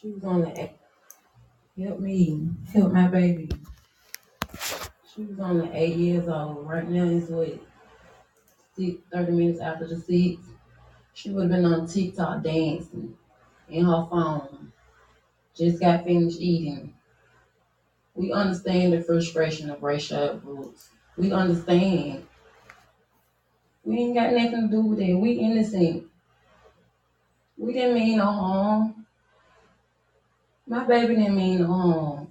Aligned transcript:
She 0.00 0.10
was 0.10 0.22
on 0.22 0.42
the 0.42 0.60
eight. 0.60 0.76
Help 1.82 1.98
me. 1.98 2.50
Help 2.72 2.92
my 2.92 3.08
baby. 3.08 3.48
She 5.12 5.24
was 5.24 5.40
on 5.40 5.58
the 5.58 5.70
eight 5.76 5.96
years 5.96 6.28
old. 6.28 6.68
Right 6.68 6.88
now 6.88 7.04
it's 7.04 7.28
what 7.28 7.58
six, 8.76 9.02
30 9.12 9.32
minutes 9.32 9.60
after 9.60 9.88
the 9.88 9.96
six. 9.96 10.40
She 11.14 11.30
would 11.30 11.50
have 11.50 11.50
been 11.50 11.64
on 11.64 11.88
TikTok 11.88 12.44
dancing 12.44 13.16
in 13.68 13.86
her 13.86 14.06
phone. 14.08 14.72
Just 15.56 15.80
got 15.80 16.04
finished 16.04 16.40
eating. 16.40 16.94
We 18.14 18.32
understand 18.32 18.92
the 18.92 19.02
frustration 19.02 19.68
of 19.68 19.80
Rayshard 19.80 20.42
Brooks. 20.42 20.90
We 21.16 21.32
understand. 21.32 22.24
We 23.82 23.98
ain't 23.98 24.14
got 24.14 24.32
nothing 24.32 24.68
to 24.68 24.76
do 24.76 24.80
with 24.82 25.00
it. 25.00 25.14
We 25.14 25.32
innocent. 25.32 26.04
We 27.56 27.72
didn't 27.72 27.94
mean 27.94 28.18
no 28.18 28.26
harm. 28.26 28.97
My 30.68 30.84
baby 30.84 31.16
didn't 31.16 31.34
mean 31.34 31.62
no 31.62 31.66
harm. 31.66 32.28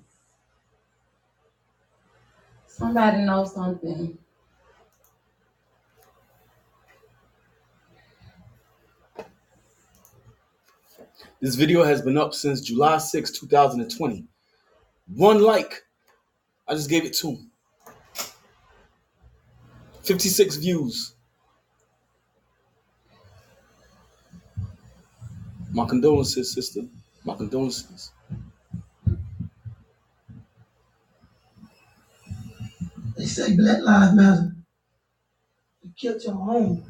Somebody 2.68 3.24
knows 3.24 3.52
something. 3.56 4.16
This 11.42 11.56
video 11.56 11.84
has 11.84 12.04
been 12.04 12.16
up 12.16 12.36
since 12.36 12.62
July 12.62 13.00
6, 13.00 13.32
2020. 13.32 14.26
One 15.16 15.42
like. 15.42 15.84
I 16.68 16.76
just 16.76 16.92
gave 16.92 17.06
it 17.06 17.14
two. 17.14 17.40
56 20.04 20.58
views. 20.58 21.16
My 25.72 25.88
condolences, 25.88 26.54
sister. 26.54 26.82
My 27.26 27.36
condolences. 27.36 28.12
Say 33.48 33.56
Black 33.56 33.82
Lives 33.82 34.16
Matter. 34.16 34.56
You 35.82 35.92
killed 35.96 36.24
your 36.24 36.36
own. 36.36 36.84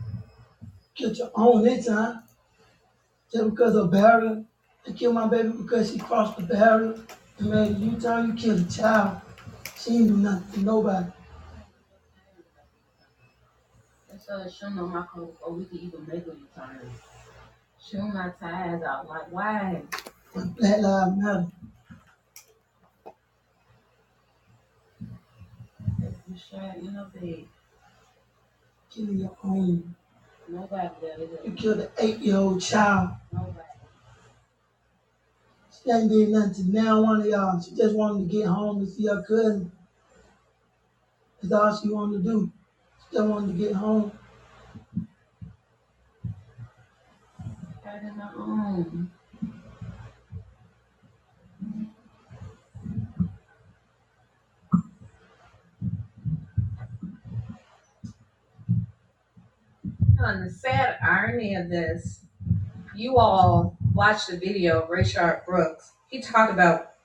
Killed 0.95 1.17
your 1.17 1.31
own 1.35 1.63
that 1.63 1.85
time. 1.85 2.23
Just 3.31 3.49
because 3.49 3.75
of 3.75 3.91
barrier. 3.91 4.43
They 4.85 4.93
killed 4.93 5.15
my 5.15 5.27
baby 5.27 5.49
because 5.49 5.91
she 5.91 5.99
crossed 5.99 6.37
the 6.37 6.43
barrier 6.43 6.95
and 7.39 7.49
made 7.49 7.75
a 7.75 7.79
U-turn. 7.79 8.27
You 8.27 8.33
killed 8.33 8.67
a 8.67 8.71
child. 8.71 9.21
She 9.77 9.91
didn't 9.91 10.07
do 10.07 10.17
nothing 10.17 10.53
to 10.53 10.65
nobody. 10.65 11.11
That's 14.09 14.25
so 14.25 14.49
show 14.49 14.69
know 14.69 14.87
my 14.87 15.05
code 15.13 15.35
or 15.41 15.53
we 15.53 15.65
can 15.65 15.79
even 15.79 16.07
make 16.07 16.25
a 16.25 16.31
return. 16.31 16.89
Show 17.79 18.01
my 18.01 18.31
ties 18.39 18.81
out. 18.81 19.07
Like 19.07 19.31
why? 19.31 19.81
Black 20.33 20.79
Lives 20.79 21.17
Matter. 21.17 21.47
You 26.37 26.59
shot 26.59 26.77
in 26.77 26.87
her 26.89 27.09
bed. 27.15 27.45
Killing 28.91 29.17
your 29.17 29.35
own. 29.43 29.95
Nobody 30.47 30.89
there. 31.01 31.19
Is 31.19 31.29
You 31.43 31.51
killed 31.53 31.79
an 31.79 31.89
eight-year-old 31.97 32.61
child. 32.61 33.09
Nobody. 33.31 33.57
She 35.71 35.91
ain't 35.91 36.09
did 36.11 36.29
nothing 36.29 36.53
to 36.53 36.71
now 36.71 37.01
one 37.01 37.21
of 37.21 37.25
y'all. 37.25 37.59
She 37.59 37.75
just 37.75 37.95
wanted 37.95 38.29
to 38.29 38.37
get 38.37 38.45
home 38.45 38.85
to 38.85 38.91
see 38.91 39.07
her 39.07 39.23
cousin. 39.23 39.71
That's 41.41 41.53
all 41.53 41.81
she 41.81 41.89
wanted 41.89 42.23
to 42.23 42.23
do. 42.23 42.51
She 42.99 43.17
just 43.17 43.27
wanted 43.27 43.53
to 43.53 43.57
get 43.57 43.73
home. 43.73 44.11
Shot 47.83 48.03
in 48.03 48.09
her 48.09 48.31
own. 48.37 49.11
The 60.27 60.49
sad 60.49 60.97
irony 61.01 61.55
of 61.55 61.69
this, 61.69 62.25
you 62.93 63.17
all 63.17 63.77
watched 63.93 64.27
the 64.27 64.37
video 64.37 64.81
of 64.81 64.89
Rayshard 64.89 65.45
Brooks. 65.45 65.93
He 66.09 66.21
talked 66.21 66.51
about 66.51 66.95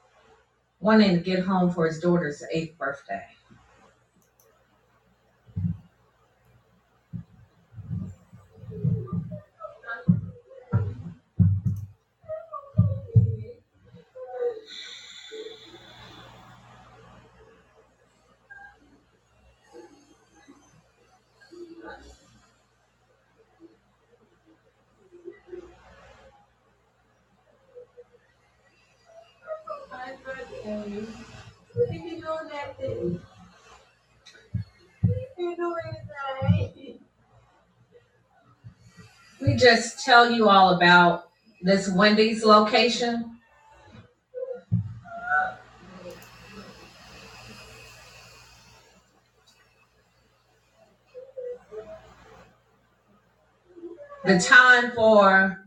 wanting 0.81 1.15
to 1.15 1.23
get 1.23 1.45
home 1.45 1.71
for 1.71 1.87
his 1.87 2.01
daughter's 2.01 2.43
eighth 2.53 2.77
birthday. 2.77 3.23
You 30.93 32.21
that? 32.51 33.21
You 35.39 35.57
anything? 36.47 36.99
We 39.41 39.55
just 39.55 40.05
tell 40.05 40.31
you 40.31 40.49
all 40.49 40.75
about 40.75 41.31
this 41.63 41.89
Wendy's 41.89 42.45
location. 42.45 43.39
The 54.25 54.39
time 54.39 54.93
for 54.93 55.62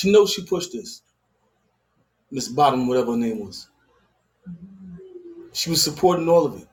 She 0.00 0.10
knows 0.10 0.32
she 0.32 0.46
pushed 0.46 0.72
this. 0.72 1.02
Miss 2.30 2.48
Bottom, 2.48 2.88
whatever 2.88 3.10
her 3.10 3.18
name 3.18 3.40
was. 3.40 3.68
She 5.52 5.68
was 5.68 5.84
supporting 5.84 6.26
all 6.26 6.46
of 6.46 6.56
it. 6.62 6.66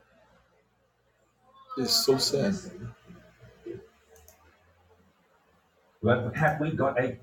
It's 1.78 2.06
so 2.06 2.18
sad. 2.18 2.56
Well, 6.02 6.32
have 6.34 6.62
we 6.62 6.72
got 6.72 6.98
a 6.98 7.18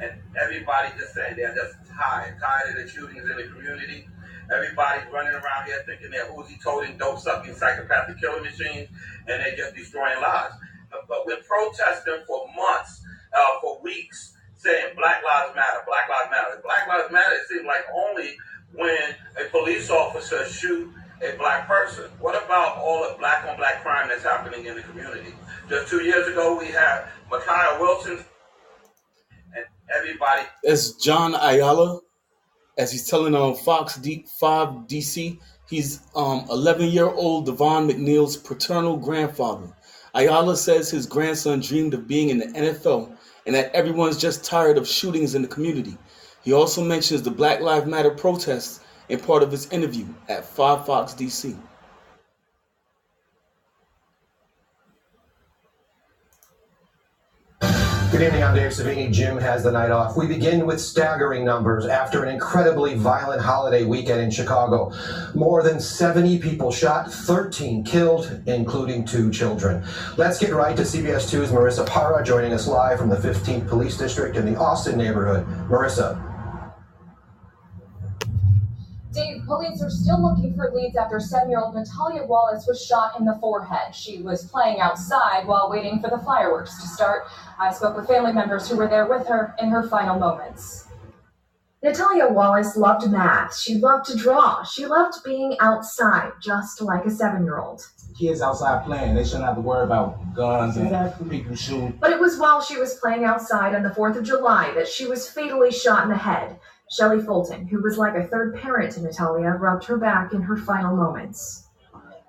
and 0.00 0.12
everybody 0.40 0.88
just 0.98 1.12
saying 1.12 1.36
they're 1.36 1.54
just 1.54 1.74
tired, 1.94 2.40
tired 2.40 2.70
of 2.70 2.82
the 2.82 2.90
shootings 2.90 3.28
in 3.30 3.36
the 3.36 3.48
community. 3.54 4.08
Everybody's 4.52 5.10
running 5.12 5.34
around 5.34 5.66
here 5.66 5.82
thinking 5.86 6.10
they're 6.10 6.30
Uzi 6.32 6.62
toting, 6.62 6.96
dope 6.96 7.18
sucking, 7.18 7.54
psychopathic 7.54 8.20
killing 8.20 8.42
machines, 8.42 8.88
and 9.26 9.42
they're 9.42 9.56
just 9.56 9.74
destroying 9.74 10.20
lives. 10.20 10.54
But, 10.90 11.08
but 11.08 11.26
we're 11.26 11.42
protesting 11.42 12.22
for 12.26 12.46
months, 12.54 13.02
uh, 13.36 13.60
for 13.60 13.80
weeks, 13.82 14.34
saying 14.56 14.94
Black 14.96 15.22
Lives 15.24 15.54
Matter, 15.54 15.82
Black 15.86 16.08
Lives 16.08 16.30
Matter. 16.30 16.60
Black 16.62 16.88
Lives 16.88 17.12
Matter, 17.12 17.34
it 17.34 17.48
seems 17.48 17.66
like 17.66 17.84
only 17.94 18.36
when 18.74 19.14
a 19.40 19.48
police 19.50 19.90
officer 19.90 20.44
shoot 20.46 20.92
a 21.22 21.36
black 21.38 21.66
person. 21.66 22.04
What 22.20 22.34
about 22.42 22.76
all 22.78 23.08
the 23.08 23.18
black 23.18 23.44
on 23.46 23.56
black 23.56 23.82
crime 23.82 24.08
that's 24.08 24.22
happening 24.22 24.66
in 24.66 24.76
the 24.76 24.82
community? 24.82 25.34
Just 25.68 25.88
two 25.90 26.02
years 26.02 26.28
ago, 26.28 26.56
we 26.58 26.66
had 26.66 27.06
Micaiah 27.30 27.78
Wilson 27.80 28.24
and 29.54 29.64
everybody 29.96 30.42
That's 30.62 30.92
John 30.92 31.34
Ayala, 31.34 32.00
as 32.76 32.92
he's 32.92 33.08
telling 33.08 33.34
on 33.34 33.54
Fox 33.54 33.96
D- 33.96 34.26
5 34.28 34.68
DC. 34.86 35.38
He's 35.68 36.00
um 36.14 36.46
11 36.50 36.86
year 36.90 37.08
old 37.08 37.46
Davon 37.46 37.88
McNeal's 37.88 38.36
paternal 38.36 38.96
grandfather. 38.96 39.72
Ayala 40.14 40.56
says 40.56 40.90
his 40.90 41.06
grandson 41.06 41.60
dreamed 41.60 41.92
of 41.94 42.08
being 42.08 42.30
in 42.30 42.38
the 42.38 42.46
NFL 42.46 43.16
and 43.44 43.54
that 43.54 43.74
everyone's 43.74 44.16
just 44.16 44.44
tired 44.44 44.78
of 44.78 44.88
shootings 44.88 45.34
in 45.34 45.42
the 45.42 45.48
community. 45.48 45.96
He 46.42 46.52
also 46.52 46.82
mentions 46.82 47.22
the 47.22 47.30
Black 47.30 47.60
Lives 47.60 47.86
Matter 47.86 48.10
protests 48.10 48.80
in 49.08 49.20
part 49.20 49.42
of 49.42 49.50
his 49.50 49.70
interview 49.70 50.06
at 50.28 50.44
5 50.44 50.86
Fox 50.86 51.12
DC. 51.14 51.56
Good 58.16 58.28
evening, 58.28 58.44
I'm 58.44 58.54
Dave 58.54 58.70
Savini. 58.70 59.12
Jim 59.12 59.36
has 59.36 59.62
the 59.62 59.70
night 59.70 59.90
off. 59.90 60.16
We 60.16 60.26
begin 60.26 60.64
with 60.64 60.80
staggering 60.80 61.44
numbers 61.44 61.84
after 61.84 62.24
an 62.24 62.32
incredibly 62.32 62.94
violent 62.94 63.42
holiday 63.42 63.84
weekend 63.84 64.22
in 64.22 64.30
Chicago. 64.30 64.90
More 65.34 65.62
than 65.62 65.78
70 65.78 66.38
people 66.38 66.72
shot, 66.72 67.12
13 67.12 67.84
killed, 67.84 68.40
including 68.46 69.04
two 69.04 69.30
children. 69.30 69.84
Let's 70.16 70.38
get 70.38 70.54
right 70.54 70.74
to 70.78 70.82
CBS 70.82 71.30
2's 71.30 71.50
Marissa 71.50 71.86
Parra 71.86 72.24
joining 72.24 72.54
us 72.54 72.66
live 72.66 72.98
from 72.98 73.10
the 73.10 73.16
15th 73.16 73.68
Police 73.68 73.98
District 73.98 74.38
in 74.38 74.46
the 74.46 74.58
Austin 74.58 74.96
neighborhood. 74.96 75.46
Marissa. 75.68 76.35
Dave, 79.16 79.46
police 79.46 79.82
are 79.82 79.88
still 79.88 80.20
looking 80.20 80.54
for 80.54 80.70
leads 80.74 80.94
after 80.94 81.18
seven-year-old 81.18 81.74
Natalia 81.74 82.24
Wallace 82.26 82.66
was 82.66 82.84
shot 82.84 83.18
in 83.18 83.24
the 83.24 83.38
forehead. 83.40 83.94
She 83.94 84.20
was 84.20 84.44
playing 84.44 84.78
outside 84.78 85.46
while 85.46 85.70
waiting 85.70 86.00
for 86.00 86.10
the 86.10 86.18
fireworks 86.18 86.78
to 86.82 86.86
start. 86.86 87.22
I 87.58 87.72
spoke 87.72 87.96
with 87.96 88.08
family 88.08 88.34
members 88.34 88.68
who 88.68 88.76
were 88.76 88.88
there 88.88 89.06
with 89.06 89.26
her 89.28 89.54
in 89.58 89.70
her 89.70 89.88
final 89.88 90.18
moments. 90.18 90.86
Natalia 91.82 92.28
Wallace 92.28 92.76
loved 92.76 93.10
math. 93.10 93.56
She 93.56 93.76
loved 93.76 94.04
to 94.10 94.18
draw. 94.18 94.62
She 94.64 94.84
loved 94.84 95.24
being 95.24 95.56
outside, 95.60 96.32
just 96.42 96.82
like 96.82 97.06
a 97.06 97.10
seven-year-old. 97.10 97.88
Kids 98.18 98.42
outside 98.42 98.84
playing, 98.84 99.14
they 99.14 99.24
shouldn't 99.24 99.44
have 99.44 99.54
to 99.54 99.62
worry 99.62 99.84
about 99.84 100.34
guns 100.34 100.76
and 100.76 101.30
people 101.30 101.56
shooting. 101.56 101.96
But 101.98 102.10
it 102.10 102.20
was 102.20 102.38
while 102.38 102.60
she 102.60 102.76
was 102.76 102.94
playing 102.94 103.24
outside 103.24 103.74
on 103.74 103.82
the 103.82 103.90
4th 103.90 104.16
of 104.16 104.24
July 104.24 104.72
that 104.74 104.88
she 104.88 105.06
was 105.06 105.30
fatally 105.30 105.72
shot 105.72 106.02
in 106.02 106.10
the 106.10 106.16
head. 106.16 106.58
Shelley 106.90 107.20
Fulton, 107.20 107.66
who 107.66 107.82
was 107.82 107.98
like 107.98 108.14
a 108.14 108.26
third 108.26 108.56
parent 108.56 108.92
to 108.92 109.02
Natalia, 109.02 109.50
rubbed 109.50 109.84
her 109.84 109.96
back 109.96 110.32
in 110.32 110.42
her 110.42 110.56
final 110.56 110.96
moments. 110.96 111.64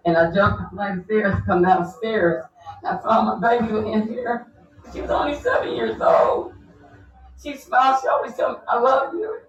And 0.06 0.18
I 0.18 0.34
jumped 0.34 0.62
up 0.62 0.74
like 0.74 0.96
the 0.96 1.04
stairs, 1.04 1.36
come 1.46 1.64
downstairs. 1.64 2.46
I 2.84 2.98
found 2.98 3.42
my 3.42 3.60
baby 3.60 3.92
in 3.92 4.08
here. 4.08 4.48
She 4.94 5.02
was 5.02 5.12
only 5.12 5.36
seven 5.36 5.76
years 5.76 6.00
old. 6.02 6.54
She 7.42 7.56
smiled. 7.56 8.02
She 8.02 8.08
always 8.08 8.36
told 8.36 8.58
me, 8.58 8.64
I 8.68 8.80
love 8.80 9.14
you. 9.14 9.40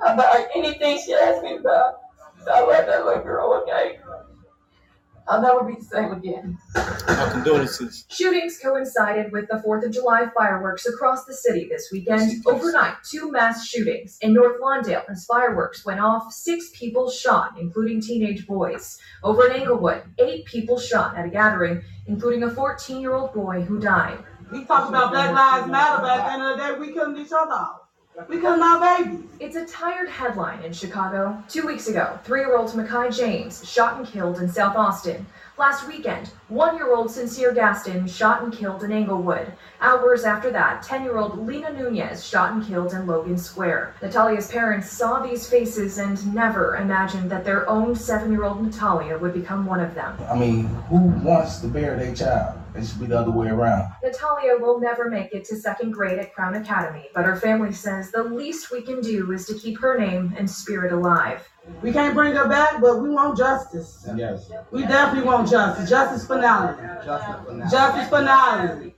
About 0.00 0.46
anything 0.56 0.98
she 1.04 1.14
asked 1.14 1.42
me 1.42 1.56
about. 1.56 2.00
So 2.44 2.50
I 2.50 2.60
love 2.60 2.86
that 2.86 3.04
little 3.04 3.22
girl, 3.22 3.62
okay? 3.62 3.98
I'll 5.28 5.40
never 5.40 5.64
be 5.64 5.74
the 5.78 5.84
same 5.84 6.12
again. 6.12 6.58
My 6.74 7.28
condolences. 7.32 8.04
Shootings 8.08 8.58
coincided 8.58 9.32
with 9.32 9.48
the 9.48 9.62
4th 9.64 9.84
of 9.84 9.92
July 9.92 10.26
fireworks 10.34 10.86
across 10.86 11.24
the 11.24 11.34
city 11.34 11.68
this 11.68 11.90
weekend. 11.92 12.44
Overnight, 12.46 12.96
two 13.08 13.30
mass 13.30 13.66
shootings. 13.66 14.18
In 14.20 14.34
North 14.34 14.60
Lawndale, 14.60 15.04
as 15.08 15.24
fireworks 15.24 15.84
went 15.84 16.00
off, 16.00 16.32
six 16.32 16.70
people 16.74 17.10
shot, 17.10 17.52
including 17.58 18.00
teenage 18.00 18.46
boys. 18.46 18.98
Over 19.22 19.46
in 19.46 19.52
Englewood, 19.60 20.02
eight 20.18 20.44
people 20.46 20.78
shot 20.78 21.16
at 21.16 21.26
a 21.26 21.28
gathering, 21.28 21.82
including 22.06 22.42
a 22.42 22.50
14 22.50 23.00
year 23.00 23.14
old 23.14 23.32
boy 23.32 23.62
who 23.62 23.78
died. 23.78 24.18
We 24.50 24.64
talked 24.64 24.90
about 24.90 25.12
Black 25.12 25.32
Lives 25.32 25.70
Matter, 25.70 26.02
but 26.02 26.18
at 26.18 26.26
the 26.26 26.32
end 26.32 26.42
of 26.42 26.58
the 26.58 26.62
day, 26.62 26.78
we 26.78 26.92
killed 26.92 27.16
each 27.16 27.32
other 27.32 27.52
off. 27.52 27.81
We 28.28 28.40
killed 28.40 28.60
our 28.60 28.78
babies. 28.78 29.24
It's 29.40 29.56
a 29.56 29.64
tired 29.64 30.10
headline 30.10 30.62
in 30.62 30.74
Chicago. 30.74 31.42
Two 31.48 31.66
weeks 31.66 31.88
ago, 31.88 32.18
three 32.24 32.40
year 32.40 32.54
old 32.56 32.70
Mekhi 32.72 33.16
James 33.16 33.66
shot 33.66 33.96
and 33.96 34.06
killed 34.06 34.38
in 34.38 34.50
South 34.50 34.76
Austin. 34.76 35.24
Last 35.58 35.88
weekend, 35.88 36.28
one 36.48 36.76
year 36.76 36.94
old 36.94 37.10
Sincere 37.10 37.54
Gaston 37.54 38.06
shot 38.06 38.42
and 38.42 38.52
killed 38.52 38.84
in 38.84 38.92
Englewood. 38.92 39.52
Hours 39.80 40.24
after 40.24 40.50
that, 40.50 40.82
10 40.82 41.04
year 41.04 41.16
old 41.16 41.46
Lena 41.46 41.72
Nunez 41.72 42.22
shot 42.26 42.52
and 42.52 42.62
killed 42.62 42.92
in 42.92 43.06
Logan 43.06 43.38
Square. 43.38 43.94
Natalia's 44.02 44.50
parents 44.50 44.90
saw 44.90 45.20
these 45.20 45.48
faces 45.48 45.96
and 45.96 46.34
never 46.34 46.76
imagined 46.76 47.30
that 47.30 47.46
their 47.46 47.68
own 47.68 47.96
seven 47.96 48.30
year 48.30 48.44
old 48.44 48.62
Natalia 48.62 49.16
would 49.16 49.32
become 49.32 49.64
one 49.64 49.80
of 49.80 49.94
them. 49.94 50.18
I 50.28 50.36
mean, 50.36 50.66
who 50.90 50.98
wants 50.98 51.60
to 51.60 51.66
bury 51.66 51.98
their 52.04 52.14
child? 52.14 52.61
It 52.74 52.86
should 52.86 53.00
be 53.00 53.06
the 53.06 53.18
other 53.18 53.30
way 53.30 53.48
around. 53.48 53.92
Natalia 54.02 54.56
will 54.58 54.80
never 54.80 55.10
make 55.10 55.34
it 55.34 55.44
to 55.46 55.56
second 55.56 55.90
grade 55.90 56.18
at 56.18 56.34
Crown 56.34 56.54
Academy, 56.54 57.08
but 57.14 57.24
her 57.24 57.36
family 57.36 57.72
says 57.72 58.10
the 58.10 58.22
least 58.22 58.70
we 58.70 58.80
can 58.80 59.00
do 59.02 59.30
is 59.32 59.46
to 59.46 59.54
keep 59.54 59.78
her 59.80 59.98
name 59.98 60.34
and 60.38 60.48
spirit 60.48 60.92
alive. 60.92 61.46
We 61.82 61.92
can't 61.92 62.14
bring 62.14 62.34
her 62.34 62.48
back, 62.48 62.80
but 62.80 63.00
we 63.00 63.10
want 63.10 63.36
justice. 63.36 64.08
Yes. 64.16 64.50
We 64.70 64.82
definitely 64.82 65.28
want 65.28 65.50
justice. 65.50 65.88
Justice 65.88 66.26
for 66.26 66.38
Natalie. 66.38 66.82
Justice 67.04 67.44
for 67.44 67.52
now. 67.52 67.68
Justice 67.68 68.08
for 68.08 68.22
Natalie. 68.22 68.94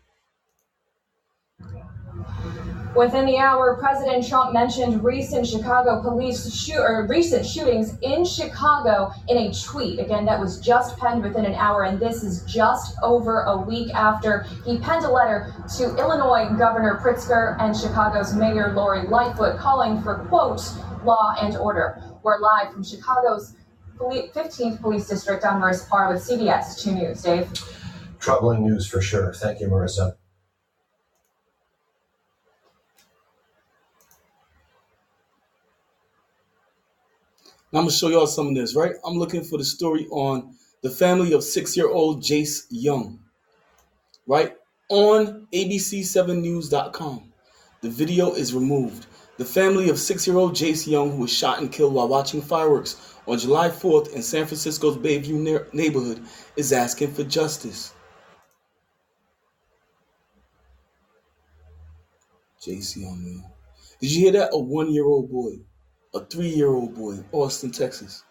Within 2.96 3.26
the 3.26 3.38
hour, 3.38 3.76
President 3.76 4.24
Trump 4.24 4.52
mentioned 4.52 5.02
recent 5.02 5.44
Chicago 5.44 6.00
police 6.00 6.54
shoot 6.54 6.78
or 6.78 7.04
recent 7.08 7.44
shootings 7.44 7.98
in 8.02 8.24
Chicago 8.24 9.10
in 9.28 9.36
a 9.36 9.52
tweet. 9.52 9.98
Again, 9.98 10.24
that 10.26 10.38
was 10.38 10.60
just 10.60 10.96
penned 10.98 11.20
within 11.20 11.44
an 11.44 11.54
hour, 11.54 11.82
and 11.82 11.98
this 11.98 12.22
is 12.22 12.44
just 12.44 12.96
over 13.02 13.42
a 13.42 13.56
week 13.56 13.92
after 13.94 14.46
he 14.64 14.78
penned 14.78 15.04
a 15.04 15.10
letter 15.10 15.52
to 15.76 15.96
Illinois 15.96 16.48
Governor 16.56 17.00
Pritzker 17.02 17.56
and 17.60 17.76
Chicago's 17.76 18.32
Mayor 18.32 18.72
Lori 18.74 19.08
Lightfoot 19.08 19.58
calling 19.58 20.00
for 20.00 20.18
quote 20.28 20.62
law 21.04 21.34
and 21.40 21.56
order. 21.56 22.00
We're 22.22 22.38
live 22.38 22.72
from 22.72 22.84
Chicago's 22.84 23.56
15th 23.98 24.80
Police 24.80 25.08
District. 25.08 25.44
I'm 25.44 25.60
Marissa 25.60 25.88
Parra 25.88 26.14
with 26.14 26.22
CBS 26.22 26.80
2 26.80 26.92
News. 26.92 27.22
Dave. 27.22 27.50
Troubling 28.20 28.62
news 28.62 28.86
for 28.86 29.00
sure. 29.00 29.32
Thank 29.32 29.58
you, 29.58 29.66
Marissa. 29.66 30.14
Now 37.74 37.80
I'm 37.80 37.86
gonna 37.86 37.96
show 37.96 38.08
y'all 38.08 38.28
some 38.28 38.46
of 38.46 38.54
this, 38.54 38.76
right? 38.76 38.92
I'm 39.04 39.18
looking 39.18 39.42
for 39.42 39.58
the 39.58 39.64
story 39.64 40.06
on 40.12 40.54
the 40.82 40.90
family 40.90 41.32
of 41.32 41.42
six-year-old 41.42 42.22
Jace 42.22 42.66
Young, 42.70 43.18
right? 44.28 44.56
On 44.90 45.48
ABC7News.com. 45.52 47.32
The 47.80 47.90
video 47.90 48.32
is 48.34 48.54
removed. 48.54 49.06
The 49.38 49.44
family 49.44 49.90
of 49.90 49.98
six-year-old 49.98 50.52
Jace 50.52 50.86
Young, 50.86 51.10
who 51.10 51.22
was 51.22 51.32
shot 51.32 51.58
and 51.58 51.72
killed 51.72 51.94
while 51.94 52.06
watching 52.06 52.40
fireworks 52.40 53.16
on 53.26 53.40
July 53.40 53.70
4th 53.70 54.14
in 54.14 54.22
San 54.22 54.46
Francisco's 54.46 54.96
Bayview 54.96 55.32
near- 55.32 55.66
neighborhood, 55.72 56.22
is 56.54 56.72
asking 56.72 57.12
for 57.12 57.24
justice. 57.24 57.92
Jace 62.64 62.96
Young, 62.96 63.24
man. 63.24 63.44
Did 64.00 64.12
you 64.12 64.20
hear 64.20 64.32
that? 64.34 64.50
A 64.52 64.58
one-year-old 64.60 65.28
boy 65.28 65.54
a 66.14 66.20
three 66.24 66.48
year 66.48 66.68
old 66.68 66.94
boy 66.94 67.12
in 67.12 67.24
Austin, 67.32 67.70
Texas. 67.72 68.22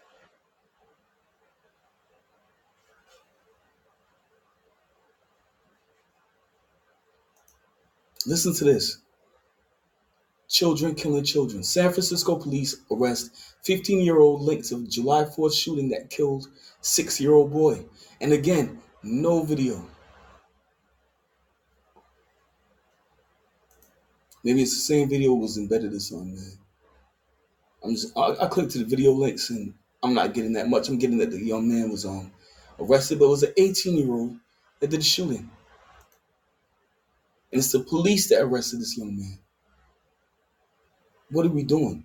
Listen 8.26 8.54
to 8.54 8.64
this. 8.64 8.98
Children 10.48 10.94
killing 10.94 11.24
children. 11.24 11.62
San 11.62 11.92
Francisco 11.92 12.36
police 12.36 12.76
arrest 12.90 13.30
15 13.64 14.00
year 14.00 14.18
old 14.18 14.40
linked 14.42 14.68
to 14.68 14.86
July 14.86 15.24
4th 15.24 15.54
shooting 15.54 15.88
that 15.90 16.10
killed 16.10 16.48
six 16.80 17.20
year 17.20 17.32
old 17.34 17.52
boy. 17.52 17.84
And 18.20 18.32
again, 18.32 18.80
no 19.02 19.42
video. 19.42 19.86
Maybe 24.44 24.62
it's 24.62 24.74
the 24.74 24.80
same 24.80 25.08
video 25.08 25.34
was 25.34 25.58
embedded 25.58 25.92
or 25.92 26.00
something, 26.00 26.34
man. 26.36 26.58
I'm 27.84 27.92
just 27.92 28.16
I, 28.16 28.34
I 28.40 28.46
clicked 28.48 28.72
to 28.72 28.78
the 28.78 28.84
video 28.84 29.12
links 29.12 29.50
and 29.50 29.74
I'm 30.02 30.14
not 30.14 30.32
getting 30.32 30.54
that 30.54 30.68
much. 30.68 30.88
I'm 30.88 30.98
getting 30.98 31.18
that 31.18 31.30
the 31.30 31.38
young 31.38 31.68
man 31.68 31.90
was 31.90 32.06
um 32.06 32.32
arrested, 32.80 33.18
but 33.18 33.26
it 33.26 33.30
was 33.30 33.42
an 33.42 33.52
18 33.56 33.96
year 33.96 34.12
old 34.12 34.36
that 34.80 34.90
did 34.90 35.00
the 35.00 35.04
shooting. 35.04 35.50
And 37.52 37.58
it's 37.58 37.72
the 37.72 37.80
police 37.80 38.28
that 38.28 38.42
arrested 38.42 38.80
this 38.80 38.96
young 38.96 39.16
man. 39.16 39.38
What 41.30 41.46
are 41.46 41.50
we 41.50 41.62
doing? 41.62 42.04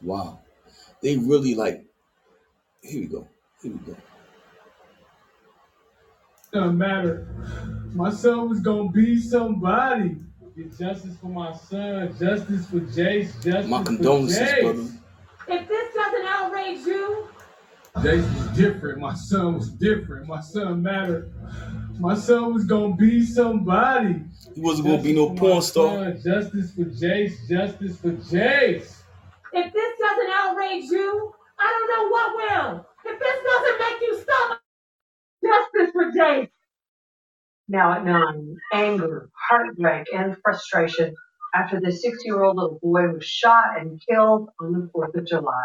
Wow. 0.00 0.40
They 1.02 1.16
really 1.18 1.54
like 1.54 1.84
here 2.82 3.00
we 3.02 3.06
go. 3.08 3.28
Here 3.62 3.72
we 3.72 3.78
go. 3.78 3.96
Doesn't 6.52 6.78
matter. 6.78 7.28
My 7.94 8.10
son 8.10 8.48
was 8.48 8.60
gonna 8.60 8.90
be 8.90 9.20
somebody. 9.20 10.16
Get 10.56 10.78
justice 10.78 11.16
for 11.20 11.26
my 11.26 11.52
son, 11.52 12.16
justice 12.18 12.66
for 12.66 12.80
Jace, 12.80 13.34
justice 13.44 13.66
My 13.68 13.80
for 13.80 13.84
condolences, 13.84 14.38
Jace. 14.38 14.62
brother. 14.62 14.88
If 15.48 15.68
this 15.68 15.94
doesn't 15.94 16.26
outrage 16.26 16.78
you, 16.86 17.28
Jace 17.98 18.34
was 18.38 18.56
different. 18.56 18.98
My 18.98 19.14
son 19.14 19.54
was 19.58 19.70
different. 19.72 20.26
My 20.28 20.40
son 20.40 20.82
mattered. 20.82 21.30
My 21.98 22.14
son 22.14 22.54
was 22.54 22.64
gonna 22.64 22.96
be 22.96 23.22
somebody. 23.26 24.22
He 24.54 24.60
wasn't 24.62 24.88
gonna 24.88 25.02
be 25.02 25.12
no 25.14 25.26
Justice 25.28 25.40
porn 25.40 25.62
star. 25.62 26.04
son, 26.04 26.22
Justice 26.24 26.74
for 26.74 26.84
Jace, 26.84 27.48
justice 27.48 27.98
for 28.00 28.12
Jace. 28.12 29.02
if 29.52 29.72
this 29.74 29.98
doesn't 30.00 30.30
outrage 30.32 30.84
you, 30.84 31.34
I 31.58 31.66
don't 31.68 31.90
know 31.90 32.08
what 32.08 32.36
will. 32.36 32.86
If 33.04 33.18
this 33.18 33.38
doesn't 33.44 33.78
make 33.78 34.00
you 34.00 34.22
stop, 34.22 34.60
justice 35.44 35.92
for 35.92 36.12
Jake. 36.12 36.50
Now 37.68 37.94
at 37.94 38.04
nine, 38.04 38.58
anger, 38.72 39.28
heartbreak, 39.34 40.06
and 40.14 40.36
frustration 40.40 41.16
after 41.52 41.80
the 41.80 41.90
six 41.90 42.18
year 42.24 42.44
old 42.44 42.58
little 42.58 42.78
boy 42.80 43.08
was 43.08 43.24
shot 43.24 43.80
and 43.80 44.00
killed 44.08 44.50
on 44.60 44.72
the 44.72 44.88
4th 44.94 45.16
of 45.16 45.26
July. 45.26 45.64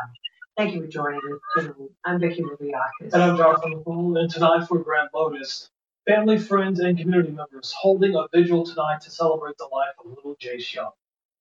Thank 0.58 0.74
you 0.74 0.82
for 0.82 0.88
joining 0.88 1.20
us 1.20 1.40
tonight. 1.56 1.76
I'm 2.04 2.20
Vicky 2.20 2.42
Liviakis. 2.42 3.14
And 3.14 3.22
I'm 3.22 3.38
Jonathan 3.38 3.84
Fool, 3.84 4.18
and 4.18 4.32
tonight 4.32 4.66
for 4.68 4.80
Grand 4.80 5.10
Lotus, 5.14 5.70
family, 6.08 6.40
friends, 6.40 6.80
and 6.80 6.98
community 6.98 7.34
members 7.34 7.72
holding 7.72 8.16
a 8.16 8.26
vigil 8.34 8.66
tonight 8.66 9.02
to 9.02 9.12
celebrate 9.12 9.58
the 9.60 9.70
life 9.72 9.94
of 10.04 10.10
little 10.10 10.36
Jace 10.38 10.74
Young. 10.74 10.92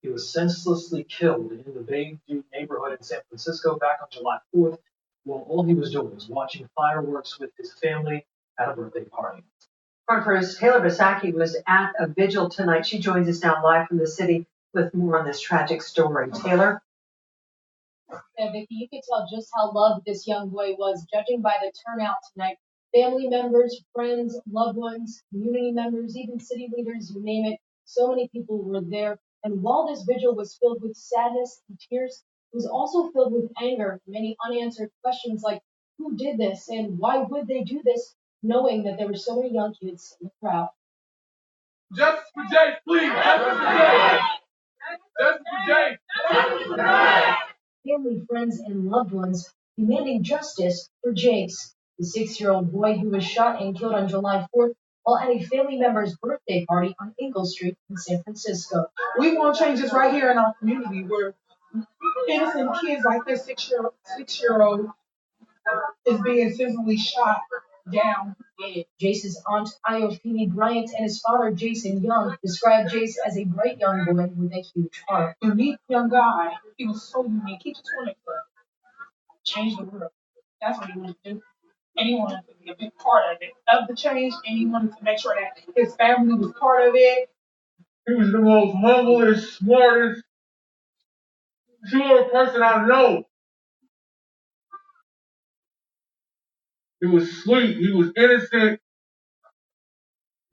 He 0.02 0.11
was 0.11 0.31
senselessly 0.31 1.05
killed 1.05 1.52
in 1.52 1.73
the 1.73 1.81
Bayview 1.81 2.45
neighborhood 2.52 2.93
in 2.99 3.02
San 3.02 3.21
Francisco 3.31 3.79
back 3.79 4.00
on 4.02 4.09
July 4.11 4.38
4th, 4.55 4.79
while 5.25 5.47
all 5.49 5.62
he 5.62 5.73
was 5.73 5.90
doing 5.93 6.14
was 6.14 6.29
watching 6.29 6.69
fireworks 6.76 7.40
with 7.40 7.50
his 7.57 7.73
family 7.83 8.26
at 8.59 8.69
a 8.69 8.75
birthday 8.75 9.05
party. 9.05 9.43
First, 10.11 10.59
Taylor 10.59 10.81
Bisacky 10.81 11.33
was 11.33 11.57
at 11.69 11.93
a 12.00 12.09
vigil 12.09 12.49
tonight. 12.49 12.85
She 12.85 12.99
joins 12.99 13.29
us 13.29 13.45
now 13.45 13.62
live 13.62 13.87
from 13.87 13.99
the 13.99 14.09
city 14.09 14.45
with 14.75 14.93
more 14.93 15.19
on 15.21 15.25
this 15.25 15.40
tragic 15.40 15.83
story. 15.83 16.31
Taylor? 16.33 16.83
Yeah, 18.37 18.50
Vicky, 18.50 18.75
you 18.75 18.88
could 18.88 19.02
tell 19.09 19.29
just 19.33 19.50
how 19.55 19.71
loved 19.71 20.05
this 20.05 20.26
young 20.26 20.49
boy 20.49 20.75
was, 20.76 21.07
judging 21.12 21.43
by 21.43 21.55
the 21.62 21.73
turnout 21.87 22.17
tonight. 22.33 22.57
Family 22.93 23.29
members, 23.29 23.85
friends, 23.95 24.37
loved 24.50 24.76
ones, 24.76 25.23
community 25.31 25.71
members, 25.71 26.17
even 26.17 26.40
city 26.40 26.69
leaders, 26.76 27.12
you 27.14 27.23
name 27.23 27.47
it. 27.47 27.61
So 27.85 28.09
many 28.09 28.29
people 28.29 28.62
were 28.62 28.81
there. 28.81 29.17
And 29.45 29.62
while 29.62 29.87
this 29.87 30.02
vigil 30.02 30.35
was 30.35 30.57
filled 30.61 30.83
with 30.83 30.97
sadness 30.97 31.62
and 31.69 31.79
tears, 31.88 32.25
it 32.52 32.57
was 32.57 32.67
also 32.67 33.11
filled 33.12 33.33
with 33.33 33.50
anger, 33.62 34.00
many 34.09 34.37
unanswered 34.45 34.90
questions 35.05 35.43
like 35.45 35.62
who 35.99 36.17
did 36.17 36.37
this 36.37 36.69
and 36.69 36.99
why 36.99 37.19
would 37.19 37.47
they 37.47 37.62
do 37.62 37.81
this, 37.85 38.17
knowing 38.43 38.85
that 38.85 38.97
there 38.99 39.07
were 39.07 39.17
so 39.17 39.37
many 39.37 39.53
young 39.55 39.75
kids 39.75 40.17
in 40.21 40.29
the 40.29 40.33
crowd. 40.41 40.71
Justice 41.95 42.31
for 42.35 42.45
Jace, 42.45 42.77
please. 42.87 43.13
Justice 43.13 43.59
for 43.59 43.65
Jace. 43.67 44.21
Justice 45.21 45.47
for 45.51 45.73
Jace. 45.73 45.97
Justice 46.33 46.67
for 46.67 46.77
Jace. 46.77 47.37
Family, 47.87 48.23
friends, 48.29 48.61
and 48.61 48.91
loved 48.91 49.13
ones 49.13 49.53
demanding 49.79 50.23
justice 50.23 50.89
for 51.03 51.13
Jace, 51.13 51.75
the 51.99 52.05
six-year-old 52.05 52.71
boy 52.73 52.99
who 52.99 53.11
was 53.11 53.25
shot 53.25 53.63
and 53.63 53.77
killed 53.77 53.95
on 53.95 54.09
July 54.09 54.47
4th 54.55 54.75
while 55.03 55.19
at 55.19 55.31
a 55.31 55.41
family 55.47 55.79
member's 55.79 56.17
birthday 56.19 56.65
party 56.67 56.95
on 57.01 57.15
Ingalls 57.21 57.53
Street 57.53 57.77
in 57.89 57.97
San 57.97 58.23
Francisco. 58.23 58.87
We 59.19 59.37
want 59.37 59.57
changes 59.57 59.93
right 59.93 60.13
here 60.13 60.31
in 60.31 60.39
our 60.39 60.55
community 60.59 61.05
where 61.05 61.35
innocent 62.29 62.71
kids 62.81 63.05
like 63.05 63.25
this 63.25 63.45
six 63.45 63.71
year 63.71 63.91
six 64.17 64.41
year 64.41 64.61
old 64.61 64.89
is 66.07 66.21
being 66.21 66.53
senselessly 66.53 66.99
shot 66.99 67.41
down. 67.93 68.37
Jace's 69.01 69.43
aunt, 69.47 69.69
Iofini 69.89 70.51
Bryant, 70.51 70.91
and 70.91 71.05
his 71.05 71.21
father, 71.21 71.51
Jason 71.53 72.03
Young, 72.03 72.37
described 72.43 72.91
Jace 72.91 73.15
as 73.27 73.39
a 73.39 73.45
bright 73.45 73.79
young 73.79 74.05
boy 74.05 74.29
with 74.37 74.53
a 74.53 74.61
huge 74.61 75.03
heart. 75.09 75.37
Unique 75.43 75.79
young 75.89 76.09
guy. 76.09 76.51
He 76.77 76.87
was 76.87 77.03
so 77.03 77.25
unique. 77.25 77.61
He 77.63 77.73
just 77.73 77.91
wanted 77.97 78.15
to 78.15 78.33
change 79.45 79.77
the 79.77 79.85
world. 79.85 80.11
That's 80.61 80.79
what 80.79 80.91
he 80.91 80.99
wanted 80.99 81.17
to 81.25 81.35
do. 81.35 81.43
And 81.97 82.09
he 82.09 82.15
wanted 82.15 82.43
to 82.49 82.55
be 82.63 82.71
a 82.71 82.77
big 82.77 82.95
part 82.99 83.35
of 83.35 83.39
it, 83.43 83.53
of 83.69 83.89
the 83.89 83.95
change, 83.95 84.35
and 84.47 84.59
he 84.59 84.67
wanted 84.67 84.97
to 84.97 85.05
make 85.05 85.19
sure 85.19 85.35
that 85.35 85.63
his 85.77 85.95
family 85.97 86.35
was 86.35 86.53
part 86.59 86.89
of 86.89 86.95
it. 86.95 87.29
He 88.07 88.15
was 88.15 88.33
the 88.33 88.39
most 88.39 88.77
humblest, 88.77 89.59
smartest, 89.59 90.23
pure 91.91 92.25
person 92.31 92.63
I 92.63 92.87
know. 92.87 93.25
He 97.00 97.07
was 97.07 97.42
sweet. 97.42 97.78
He 97.78 97.92
was 97.92 98.12
innocent. 98.16 98.80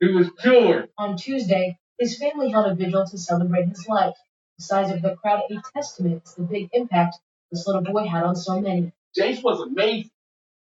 He 0.00 0.08
was 0.12 0.30
pure. 0.40 0.88
On 0.98 1.16
Tuesday, 1.16 1.78
his 1.98 2.18
family 2.18 2.50
held 2.50 2.70
a 2.70 2.74
vigil 2.74 3.04
to 3.06 3.18
celebrate 3.18 3.68
his 3.68 3.86
life. 3.88 4.14
The 4.58 4.64
size 4.64 4.90
of 4.90 5.02
the 5.02 5.16
crowd 5.16 5.42
a 5.50 5.62
testament 5.74 6.24
to 6.26 6.42
the 6.42 6.46
big 6.46 6.68
impact 6.72 7.16
this 7.50 7.66
little 7.66 7.82
boy 7.82 8.06
had 8.06 8.24
on 8.24 8.36
so 8.36 8.60
many. 8.60 8.92
Jace 9.18 9.42
was 9.42 9.60
amazing. 9.60 10.10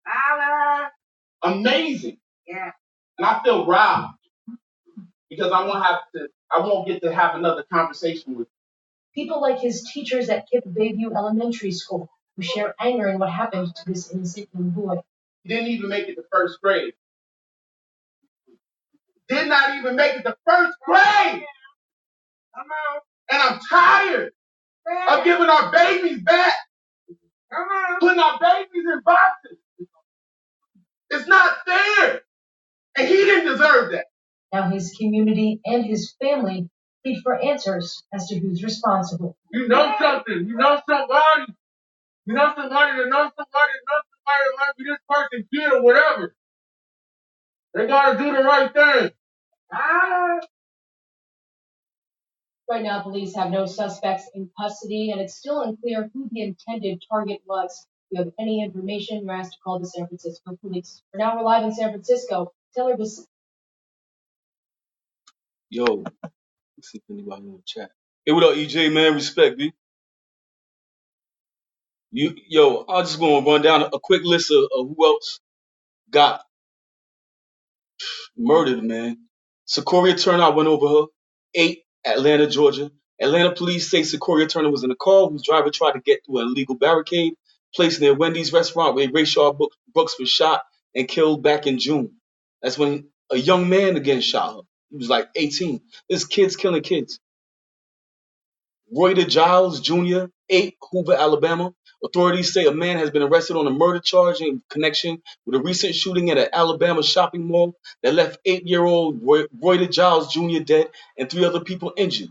Holla. 0.06 0.90
Amazing. 1.42 2.18
Yeah. 2.46 2.72
And 3.18 3.26
I 3.26 3.40
feel 3.42 3.66
robbed 3.66 4.18
because 5.30 5.52
I 5.52 5.66
won't 5.66 5.84
have 5.84 6.00
to. 6.14 6.28
I 6.50 6.60
won't 6.60 6.86
get 6.86 7.02
to 7.02 7.14
have 7.14 7.34
another 7.34 7.64
conversation 7.70 8.36
with. 8.36 8.48
People 9.14 9.40
like 9.40 9.60
his 9.60 9.90
teachers 9.92 10.28
at 10.28 10.46
KIPP 10.52 10.74
Bayview 10.74 11.14
Elementary 11.16 11.72
School 11.72 12.08
who 12.36 12.42
share 12.42 12.74
anger 12.80 13.08
in 13.08 13.18
what 13.18 13.30
happened 13.30 13.74
to 13.74 13.84
this 13.86 14.12
innocent 14.12 14.48
young 14.54 14.70
boy. 14.70 14.96
He 15.48 15.54
didn't 15.54 15.70
even 15.70 15.88
make 15.88 16.08
it 16.08 16.16
to 16.16 16.24
first 16.32 16.60
grade. 16.62 16.92
Did 19.28 19.48
not 19.48 19.76
even 19.76 19.96
make 19.96 20.16
it 20.16 20.22
to 20.24 20.36
first 20.48 20.76
grade. 20.84 21.44
Come 22.54 22.66
on. 22.66 23.00
And 23.30 23.42
I'm 23.42 23.60
tired 23.70 24.32
of 25.10 25.24
giving 25.24 25.48
our 25.48 25.72
babies 25.72 26.22
back, 26.22 26.54
Come 27.52 27.62
on. 27.68 28.00
putting 28.00 28.20
our 28.20 28.38
babies 28.40 28.84
in 28.92 29.00
boxes. 29.04 29.58
It's 31.10 31.28
not 31.28 31.58
fair. 31.66 32.22
And 32.98 33.08
he 33.08 33.14
didn't 33.16 33.52
deserve 33.52 33.92
that. 33.92 34.06
Now 34.52 34.70
his 34.70 34.94
community 34.98 35.60
and 35.64 35.84
his 35.84 36.14
family 36.22 36.68
plead 37.04 37.20
for 37.22 37.38
answers 37.42 38.02
as 38.14 38.28
to 38.28 38.38
who's 38.38 38.62
responsible. 38.62 39.36
You 39.52 39.68
know 39.68 39.94
something. 39.98 40.46
You 40.46 40.56
know 40.56 40.80
somebody. 40.88 41.54
You 42.26 42.34
know 42.34 42.52
somebody 42.56 42.98
that 42.98 43.08
knows 43.08 43.30
somebody 43.36 43.72
that 43.72 43.84
knows 43.88 44.04
somebody 44.28 44.44
that 44.46 44.58
might 44.60 44.76
be 44.78 44.84
this 44.84 44.98
person 45.10 45.48
kid 45.52 45.72
or 45.74 45.82
whatever. 45.82 46.36
They 47.74 47.86
gotta 47.88 48.18
do 48.18 48.32
the 48.32 48.44
right 48.44 48.72
thing. 48.74 49.10
Holla. 49.72 50.40
Right 52.70 52.82
now, 52.82 53.02
police 53.02 53.36
have 53.36 53.50
no 53.50 53.66
suspects 53.66 54.30
in 54.34 54.50
custody, 54.60 55.10
and 55.12 55.20
it's 55.20 55.36
still 55.36 55.62
unclear 55.62 56.10
who 56.14 56.28
the 56.32 56.42
intended 56.42 57.02
target 57.10 57.40
was. 57.46 57.86
If 58.10 58.18
you 58.18 58.24
have 58.24 58.34
any 58.40 58.64
information, 58.64 59.24
you're 59.24 59.34
asked 59.34 59.52
to 59.54 59.58
call 59.64 59.80
the 59.80 59.86
San 59.86 60.06
Francisco 60.08 60.56
Police. 60.62 61.02
For 61.12 61.18
now, 61.18 61.36
we're 61.36 61.44
live 61.44 61.64
in 61.64 61.74
San 61.74 61.90
Francisco. 61.90 62.52
Taylor 62.76 62.96
was 62.96 63.26
Yo, 65.70 65.84
let's 66.78 66.90
see 66.92 66.98
if 66.98 67.04
anybody 67.10 67.42
in 67.42 67.52
the 67.54 67.62
chat. 67.66 67.90
Hey, 68.26 68.32
what 68.32 68.44
up, 68.44 68.54
EJ, 68.56 68.92
man? 68.92 69.14
Respect, 69.14 69.58
B. 69.58 69.72
You, 72.10 72.34
yo, 72.48 72.84
I'm 72.88 73.04
just 73.04 73.20
gonna 73.20 73.44
run 73.46 73.62
down 73.62 73.82
a 73.82 73.98
quick 74.02 74.22
list 74.24 74.50
of, 74.50 74.64
of 74.76 74.88
who 74.96 75.06
else 75.06 75.40
got 76.10 76.42
murdered, 78.36 78.82
man. 78.84 79.18
Secoriea 79.68 80.22
Turner, 80.22 80.44
I 80.44 80.50
went 80.50 80.68
over 80.68 80.88
her. 80.88 81.06
Eight, 81.54 81.84
Atlanta, 82.06 82.48
Georgia. 82.48 82.90
Atlanta 83.20 83.52
police 83.54 83.90
say 83.90 84.02
Secoriea 84.02 84.48
Turner 84.48 84.70
was 84.70 84.84
in 84.84 84.90
a 84.90 84.96
car 84.96 85.28
whose 85.28 85.44
driver 85.44 85.70
tried 85.70 85.92
to 85.92 86.00
get 86.00 86.20
through 86.26 86.40
an 86.40 86.48
illegal 86.48 86.76
barricade 86.76 87.34
placed 87.74 88.00
near 88.00 88.14
Wendy's 88.14 88.52
restaurant 88.52 88.94
where 88.96 89.08
Rayshard 89.08 89.58
Brooks 89.58 89.76
Brooks 89.94 90.20
was 90.20 90.30
shot 90.30 90.62
and 90.94 91.08
killed 91.08 91.42
back 91.42 91.66
in 91.66 91.78
June. 91.78 92.12
That's 92.62 92.78
when 92.78 93.08
a 93.30 93.36
young 93.36 93.68
man 93.68 93.96
again 93.96 94.20
shot 94.22 94.56
her. 94.56 94.62
He 94.90 94.96
was 94.98 95.08
like 95.10 95.28
18. 95.36 95.80
This 96.10 96.26
kid's 96.26 96.56
killing 96.56 96.82
kids. 96.82 97.20
Royta 98.94 99.26
Giles 99.28 99.80
Jr., 99.80 100.26
8, 100.50 100.76
Hoover, 100.92 101.14
Alabama. 101.14 101.72
Authorities 102.04 102.52
say 102.52 102.66
a 102.66 102.72
man 102.72 102.98
has 102.98 103.10
been 103.10 103.22
arrested 103.22 103.56
on 103.56 103.66
a 103.66 103.70
murder 103.70 104.00
charge 104.00 104.40
in 104.40 104.62
connection 104.70 105.22
with 105.46 105.56
a 105.56 105.60
recent 105.64 105.94
shooting 105.94 106.30
at 106.30 106.38
an 106.38 106.48
Alabama 106.52 107.02
shopping 107.02 107.46
mall 107.46 107.74
that 108.02 108.14
left 108.14 108.38
eight-year-old 108.44 109.22
Roy- 109.22 109.46
Royta 109.62 109.90
Giles 109.90 110.32
Jr. 110.32 110.60
dead 110.64 110.88
and 111.18 111.30
three 111.30 111.44
other 111.44 111.60
people 111.60 111.92
injured. 111.96 112.30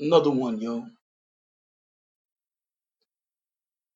Another 0.00 0.30
one, 0.30 0.60
yo. 0.60 0.86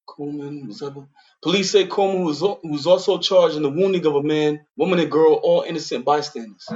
Coleman 0.06 0.68
was 0.68 0.82
ever. 0.82 1.06
Police 1.42 1.72
say 1.72 1.86
Coleman 1.86 2.24
was, 2.24 2.42
was 2.42 2.86
also 2.86 3.18
charged 3.18 3.56
in 3.56 3.62
the 3.64 3.70
wounding 3.70 4.06
of 4.06 4.16
a 4.16 4.22
man, 4.22 4.66
woman, 4.76 5.00
and 5.00 5.10
girl, 5.12 5.34
all 5.34 5.62
innocent 5.62 6.04
bystanders. 6.04 6.66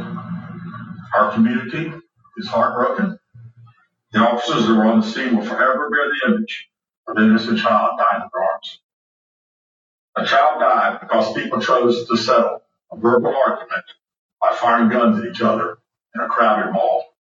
Our 1.15 1.33
community 1.35 1.93
is 2.39 2.49
heartbroken. 2.49 3.19
The 4.15 4.21
officers 4.21 4.69
that 4.69 4.75
were 4.75 4.87
on 4.87 5.01
the 5.01 5.07
scene 5.09 5.37
will 5.37 5.45
forever 5.45 5.91
bear 5.91 6.09
the 6.09 6.33
image 6.33 6.69
of 7.09 7.17
an 7.17 7.25
innocent 7.25 7.59
child 7.59 7.99
dying 7.99 8.23
in 8.23 8.29
their 8.33 8.45
arms. 8.45 8.81
A 10.17 10.25
child 10.25 10.61
died 10.61 11.01
because 11.01 11.35
people 11.35 11.61
chose 11.61 12.07
to 12.07 12.17
settle 12.17 12.63
a 12.93 12.97
verbal 12.97 13.35
argument 13.37 13.85
by 14.41 14.55
firing 14.55 14.89
guns 14.89 15.19
at 15.19 15.29
each 15.29 15.41
other 15.41 15.79
in 16.15 16.21
a 16.21 16.29
crowded 16.29 16.71
mall. 16.71 17.17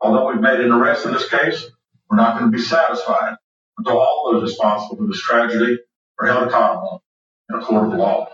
Although 0.00 0.32
we've 0.32 0.40
made 0.40 0.58
an 0.58 0.72
arrest 0.72 1.06
in 1.06 1.12
this 1.12 1.28
case, 1.28 1.66
we're 2.10 2.16
not 2.16 2.36
going 2.36 2.50
to 2.50 2.56
be 2.56 2.64
satisfied 2.64 3.36
until 3.78 3.98
all 3.98 4.32
those 4.32 4.42
responsible 4.42 4.96
for 4.96 5.06
this 5.06 5.22
tragedy 5.22 5.78
are 6.18 6.26
held 6.26 6.48
accountable 6.48 7.04
in 7.48 7.60
a 7.60 7.64
court 7.64 7.92
of 7.92 7.94
law. 7.94 8.28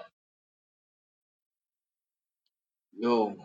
Yo. 2.97 3.37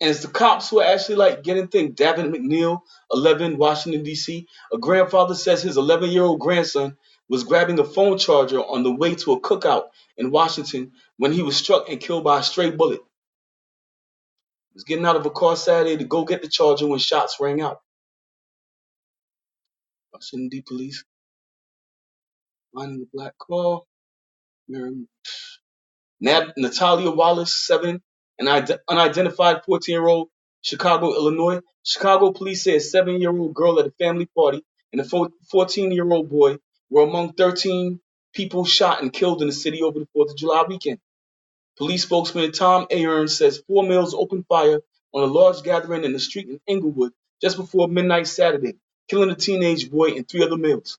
It's 0.00 0.22
the 0.22 0.28
cops 0.28 0.70
who 0.70 0.80
are 0.80 0.86
actually 0.94 1.16
like 1.16 1.44
getting 1.44 1.68
things. 1.68 1.96
Davon 1.96 2.32
McNeal, 2.32 2.80
11, 3.12 3.58
Washington, 3.58 4.04
D.C. 4.04 4.46
A 4.72 4.78
grandfather 4.78 5.34
says 5.34 5.62
his 5.62 5.78
11 5.78 6.10
year 6.12 6.24
old 6.24 6.40
grandson 6.40 6.96
was 7.30 7.44
grabbing 7.44 7.80
a 7.80 7.84
phone 7.84 8.18
charger 8.18 8.60
on 8.60 8.84
the 8.84 8.92
way 8.94 9.16
to 9.16 9.32
a 9.34 9.40
cookout 9.42 9.86
in 10.18 10.30
Washington 10.32 10.92
when 11.18 11.32
he 11.32 11.42
was 11.42 11.56
struck 11.56 11.90
and 11.90 12.00
killed 12.00 12.24
by 12.24 12.40
a 12.40 12.44
stray 12.44 12.70
bullet. 12.70 13.00
He 13.00 14.74
was 14.76 14.84
getting 14.84 15.06
out 15.06 15.16
of 15.16 15.26
a 15.26 15.30
car 15.30 15.56
Saturday 15.56 15.98
to 15.98 16.04
go 16.04 16.24
get 16.24 16.42
the 16.42 16.48
charger 16.48 16.86
when 16.88 17.00
shots 17.00 17.38
rang 17.40 17.60
out. 17.62 17.80
Washington, 20.12 20.48
D. 20.50 20.62
Police. 20.66 21.04
Finding 22.74 23.00
the 23.00 23.08
black 23.14 23.34
car. 23.38 23.82
Nab- 26.20 26.54
Natalia 26.58 27.12
Wallace, 27.12 27.54
seven, 27.54 28.02
an 28.40 28.48
ide- 28.48 28.80
unidentified 28.88 29.64
14 29.66 29.92
year 29.94 30.06
old, 30.08 30.28
Chicago, 30.62 31.14
Illinois. 31.14 31.60
Chicago 31.84 32.32
police 32.32 32.64
say 32.64 32.76
a 32.76 32.80
seven 32.80 33.20
year 33.20 33.30
old 33.30 33.54
girl 33.54 33.80
at 33.80 33.86
a 33.86 33.92
family 33.92 34.26
party 34.26 34.64
and 34.92 35.00
a 35.00 35.04
14 35.50 35.92
year 35.92 36.10
old 36.10 36.30
boy 36.30 36.58
were 36.90 37.04
among 37.04 37.34
13 37.34 38.00
people 38.34 38.64
shot 38.66 39.02
and 39.02 39.12
killed 39.12 39.42
in 39.42 39.48
the 39.48 39.54
city 39.54 39.82
over 39.82 40.00
the 40.00 40.08
4th 40.16 40.30
of 40.32 40.36
July 40.38 40.64
weekend. 40.68 40.98
Police 41.78 42.04
spokesman 42.04 42.52
Tom 42.52 42.86
Ahern 42.92 43.28
says 43.28 43.62
four 43.66 43.84
males 43.84 44.14
opened 44.14 44.46
fire 44.48 44.80
on 45.14 45.24
a 45.24 45.26
large 45.32 45.62
gathering 45.64 46.04
in 46.04 46.14
the 46.14 46.20
street 46.20 46.48
in 46.48 46.60
Englewood 46.68 47.12
just 47.42 47.56
before 47.58 47.88
midnight 47.88 48.28
Saturday, 48.28 48.76
killing 49.08 49.30
a 49.30 49.36
teenage 49.36 49.90
boy 49.90 50.12
and 50.12 50.28
three 50.28 50.44
other 50.44 50.58
males. 50.58 50.98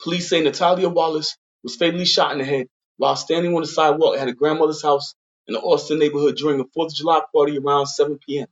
Police 0.00 0.28
say 0.30 0.42
Natalia 0.42 0.88
Wallace 0.90 1.38
was 1.64 1.76
fatally 1.76 2.06
shot 2.06 2.32
in 2.32 2.38
the 2.38 2.44
head 2.44 2.68
while 2.98 3.16
standing 3.16 3.54
on 3.54 3.62
the 3.62 3.68
sidewalk 3.68 4.18
at 4.18 4.28
her 4.28 4.34
grandmother's 4.34 4.82
house 4.82 5.14
in 5.48 5.54
the 5.54 5.60
Austin 5.60 5.98
neighborhood 6.00 6.36
during 6.36 6.60
a 6.60 6.64
4th 6.64 6.88
of 6.88 6.94
July 6.96 7.22
party 7.34 7.58
around 7.58 7.86
7 7.86 8.18
p.m. 8.26 8.48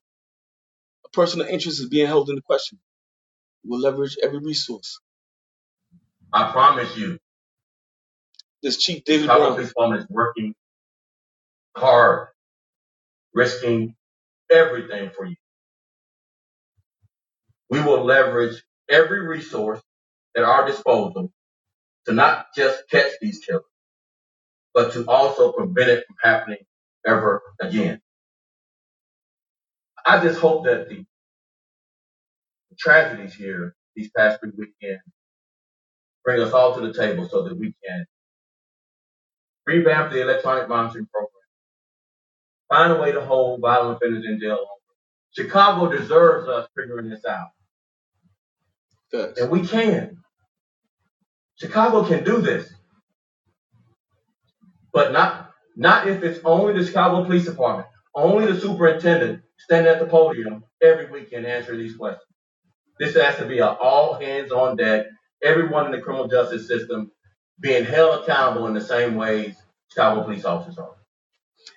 A 1.06 1.08
person 1.10 1.40
of 1.40 1.48
interest 1.48 1.80
is 1.80 1.88
being 1.88 2.06
held 2.08 2.30
in 2.30 2.40
question. 2.42 2.78
We'll 3.64 3.80
leverage 3.80 4.18
every 4.22 4.40
resource. 4.40 5.00
I 6.32 6.52
promise 6.52 6.96
you, 6.96 7.18
This 8.62 8.78
Chief 8.78 9.04
David 9.04 9.26
Brown. 9.28 9.54
Police 9.54 9.68
Department 9.68 10.02
is 10.02 10.10
working 10.10 10.54
hard, 11.76 12.28
risking 13.34 13.96
everything 14.50 15.10
for 15.10 15.26
you. 15.26 15.36
We 17.70 17.82
will 17.82 18.04
leverage 18.04 18.62
every 18.90 19.26
resource 19.26 19.80
at 20.36 20.44
our 20.44 20.66
disposal 20.66 21.32
to 22.06 22.12
not 22.14 22.48
just 22.56 22.88
catch 22.90 23.12
these 23.22 23.40
killers, 23.40 23.64
but 24.74 24.92
to 24.94 25.04
also 25.06 25.52
prevent 25.52 25.90
it 25.90 26.04
from 26.06 26.16
happening 26.22 26.58
ever 27.06 27.42
again. 27.60 28.00
I 30.04 30.20
just 30.20 30.40
hope 30.40 30.64
that 30.64 30.88
the 30.88 31.04
tragedies 32.78 33.34
here 33.34 33.74
these 33.94 34.10
past 34.16 34.40
three 34.40 34.52
weekends 34.56 35.02
bring 36.24 36.40
us 36.40 36.52
all 36.52 36.74
to 36.74 36.80
the 36.80 36.92
table 36.92 37.28
so 37.28 37.42
that 37.42 37.58
we 37.58 37.74
can 37.84 38.04
revamp 39.66 40.12
the 40.12 40.22
electronic 40.22 40.68
monitoring 40.68 41.06
program, 41.12 41.30
find 42.68 42.92
a 42.92 43.00
way 43.00 43.12
to 43.12 43.24
hold 43.24 43.60
violent 43.60 43.96
offenders 43.96 44.24
in 44.24 44.40
jail 44.40 44.56
longer. 44.56 44.68
Chicago 45.32 45.90
deserves 45.90 46.48
us 46.48 46.68
figuring 46.76 47.08
this 47.08 47.24
out. 47.24 47.48
And 49.12 49.50
we 49.50 49.66
can. 49.66 50.18
Chicago 51.56 52.04
can 52.06 52.24
do 52.24 52.40
this. 52.40 52.72
But 54.92 55.12
not 55.12 55.51
not 55.76 56.08
if 56.08 56.22
it's 56.22 56.40
only 56.44 56.74
the 56.74 56.86
Chicago 56.86 57.24
Police 57.24 57.46
Department, 57.46 57.88
only 58.14 58.52
the 58.52 58.60
superintendent 58.60 59.42
standing 59.58 59.92
at 59.92 60.00
the 60.00 60.06
podium 60.06 60.64
every 60.82 61.10
weekend 61.10 61.46
answering 61.46 61.80
these 61.80 61.96
questions. 61.96 62.22
This 62.98 63.16
has 63.16 63.36
to 63.38 63.46
be 63.46 63.58
an 63.60 63.76
all 63.80 64.14
hands 64.14 64.52
on 64.52 64.76
deck, 64.76 65.06
everyone 65.42 65.86
in 65.86 65.92
the 65.92 66.00
criminal 66.00 66.28
justice 66.28 66.68
system 66.68 67.12
being 67.60 67.84
held 67.84 68.22
accountable 68.22 68.66
in 68.68 68.74
the 68.74 68.80
same 68.82 69.16
ways 69.16 69.54
Chicago 69.90 70.24
police 70.24 70.44
officers 70.44 70.78
are. 70.78 70.90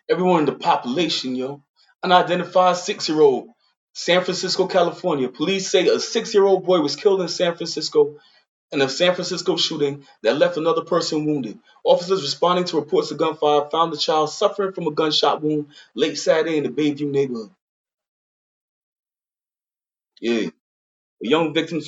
everyone 0.10 0.42
in 0.42 0.46
the 0.46 0.56
population, 0.56 1.36
yo. 1.36 1.64
Unidentified 2.04 2.78
six 2.78 3.10
year 3.10 3.22
old, 3.22 3.50
San 3.94 4.24
Francisco, 4.24 4.68
California. 4.68 5.30
Police 5.30 5.70
say 5.72 5.88
a 5.88 6.00
six 6.00 6.34
year 6.34 6.46
old 6.46 6.66
boy 6.66 6.80
was 6.82 6.96
killed 6.96 7.22
in 7.22 7.28
San 7.28 7.56
Francisco 7.56 8.18
in 8.76 8.84
a 8.84 8.90
San 8.90 9.16
Francisco 9.16 9.58
shooting 9.58 10.06
that 10.24 10.38
left 10.38 10.58
another 10.58 10.84
person 10.84 11.26
wounded. 11.26 11.60
Officers 11.86 12.24
responding 12.24 12.66
to 12.68 12.78
reports 12.80 13.12
of 13.12 13.20
gunfire 13.20 13.70
found 13.72 13.94
the 13.94 13.98
child 13.98 14.32
suffering 14.32 14.74
from 14.74 14.88
a 14.88 14.92
gunshot 14.92 15.44
wound 15.44 15.68
late 15.96 16.18
Saturday 16.20 16.58
in 16.60 16.66
the 16.66 16.70
Bayview 16.70 17.12
neighborhood. 17.12 17.52
Yeah. 20.22 20.50
The 21.22 21.30
young 21.30 21.54
victim 21.54 21.82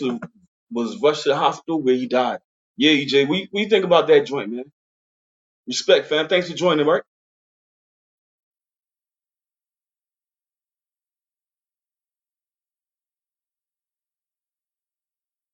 was 0.72 1.02
rushed 1.02 1.24
to 1.24 1.30
the 1.30 1.38
hospital 1.38 1.82
where 1.82 1.96
he 1.96 2.08
died. 2.08 2.40
Yeah, 2.78 2.92
EJ, 2.92 3.30
we 3.30 3.50
we 3.54 3.70
think 3.70 3.86
about 3.86 4.08
that 4.08 4.26
joint, 4.28 4.52
man. 4.52 4.72
Respect, 5.68 6.08
fam. 6.08 6.28
Thanks 6.30 6.50
for 6.50 6.58
joining, 6.58 6.88
right? 6.88 7.04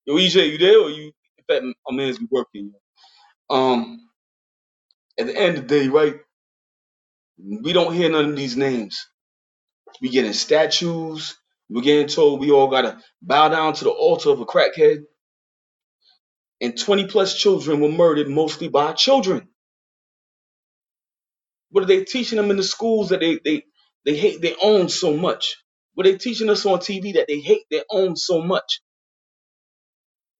Yo, 0.06 0.16
EJ, 0.16 0.52
you 0.52 0.58
there 0.58 0.80
or 0.80 0.90
you 0.90 1.12
fact 1.48 1.64
my 1.88 1.96
man's 1.96 2.18
be 2.18 2.28
working. 2.30 2.72
Um 3.50 4.00
at 5.18 5.26
the 5.26 5.36
end 5.36 5.58
of 5.58 5.68
the 5.68 5.80
day, 5.80 5.88
right, 5.88 6.16
we 7.38 7.72
don't 7.72 7.94
hear 7.94 8.10
none 8.10 8.30
of 8.30 8.36
these 8.36 8.56
names. 8.56 9.06
We 10.02 10.10
getting 10.10 10.32
statues, 10.34 11.36
we're 11.70 11.82
getting 11.82 12.08
told 12.08 12.40
we 12.40 12.50
all 12.52 12.68
gotta 12.68 13.00
bow 13.22 13.48
down 13.50 13.74
to 13.74 13.84
the 13.84 13.90
altar 13.90 14.30
of 14.30 14.40
a 14.40 14.46
crackhead. 14.46 15.04
And 16.60 16.78
20 16.78 17.08
plus 17.08 17.36
children 17.38 17.80
were 17.80 17.90
murdered 17.90 18.28
mostly 18.28 18.68
by 18.68 18.92
children. 18.94 19.48
What 21.70 21.84
are 21.84 21.88
they 21.88 22.04
teaching 22.04 22.36
them 22.38 22.50
in 22.50 22.58
the 22.58 22.64
schools 22.64 23.10
that 23.10 23.20
they 23.20 23.40
they, 23.44 23.64
they 24.04 24.16
hate 24.16 24.42
their 24.42 24.56
own 24.62 24.88
so 24.88 25.16
much? 25.16 25.56
What 25.94 26.06
are 26.06 26.12
they 26.12 26.18
teaching 26.18 26.50
us 26.50 26.66
on 26.66 26.80
TV 26.80 27.14
that 27.14 27.26
they 27.28 27.40
hate 27.40 27.64
their 27.70 27.84
own 27.90 28.16
so 28.16 28.42
much? 28.42 28.80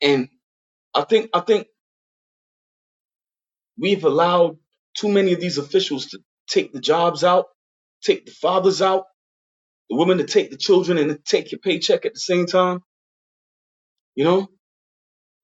And 0.03 0.29
I 0.95 1.03
think 1.05 1.31
I 1.35 1.41
think 1.41 1.69
we've 3.79 4.05
allowed 4.05 4.59
too 4.97 5.09
many 5.11 5.33
of 5.35 5.41
these 5.41 5.59
officials 5.59 6.09
to 6.09 6.21
take 6.49 6.73
the 6.73 6.81
jobs 6.81 7.25
out, 7.25 7.47
take 8.03 8.27
the 8.27 8.33
fathers 8.33 8.83
out, 8.83 9.07
the 9.91 9.97
women 9.97 10.19
to 10.19 10.25
take 10.25 10.51
the 10.51 10.59
children 10.59 10.99
and 10.99 11.11
to 11.11 11.17
take 11.19 11.53
your 11.53 11.61
paycheck 11.61 12.07
at 12.07 12.15
the 12.15 12.21
same 12.21 12.47
time. 12.47 12.81
You 14.17 14.25
know, 14.25 14.49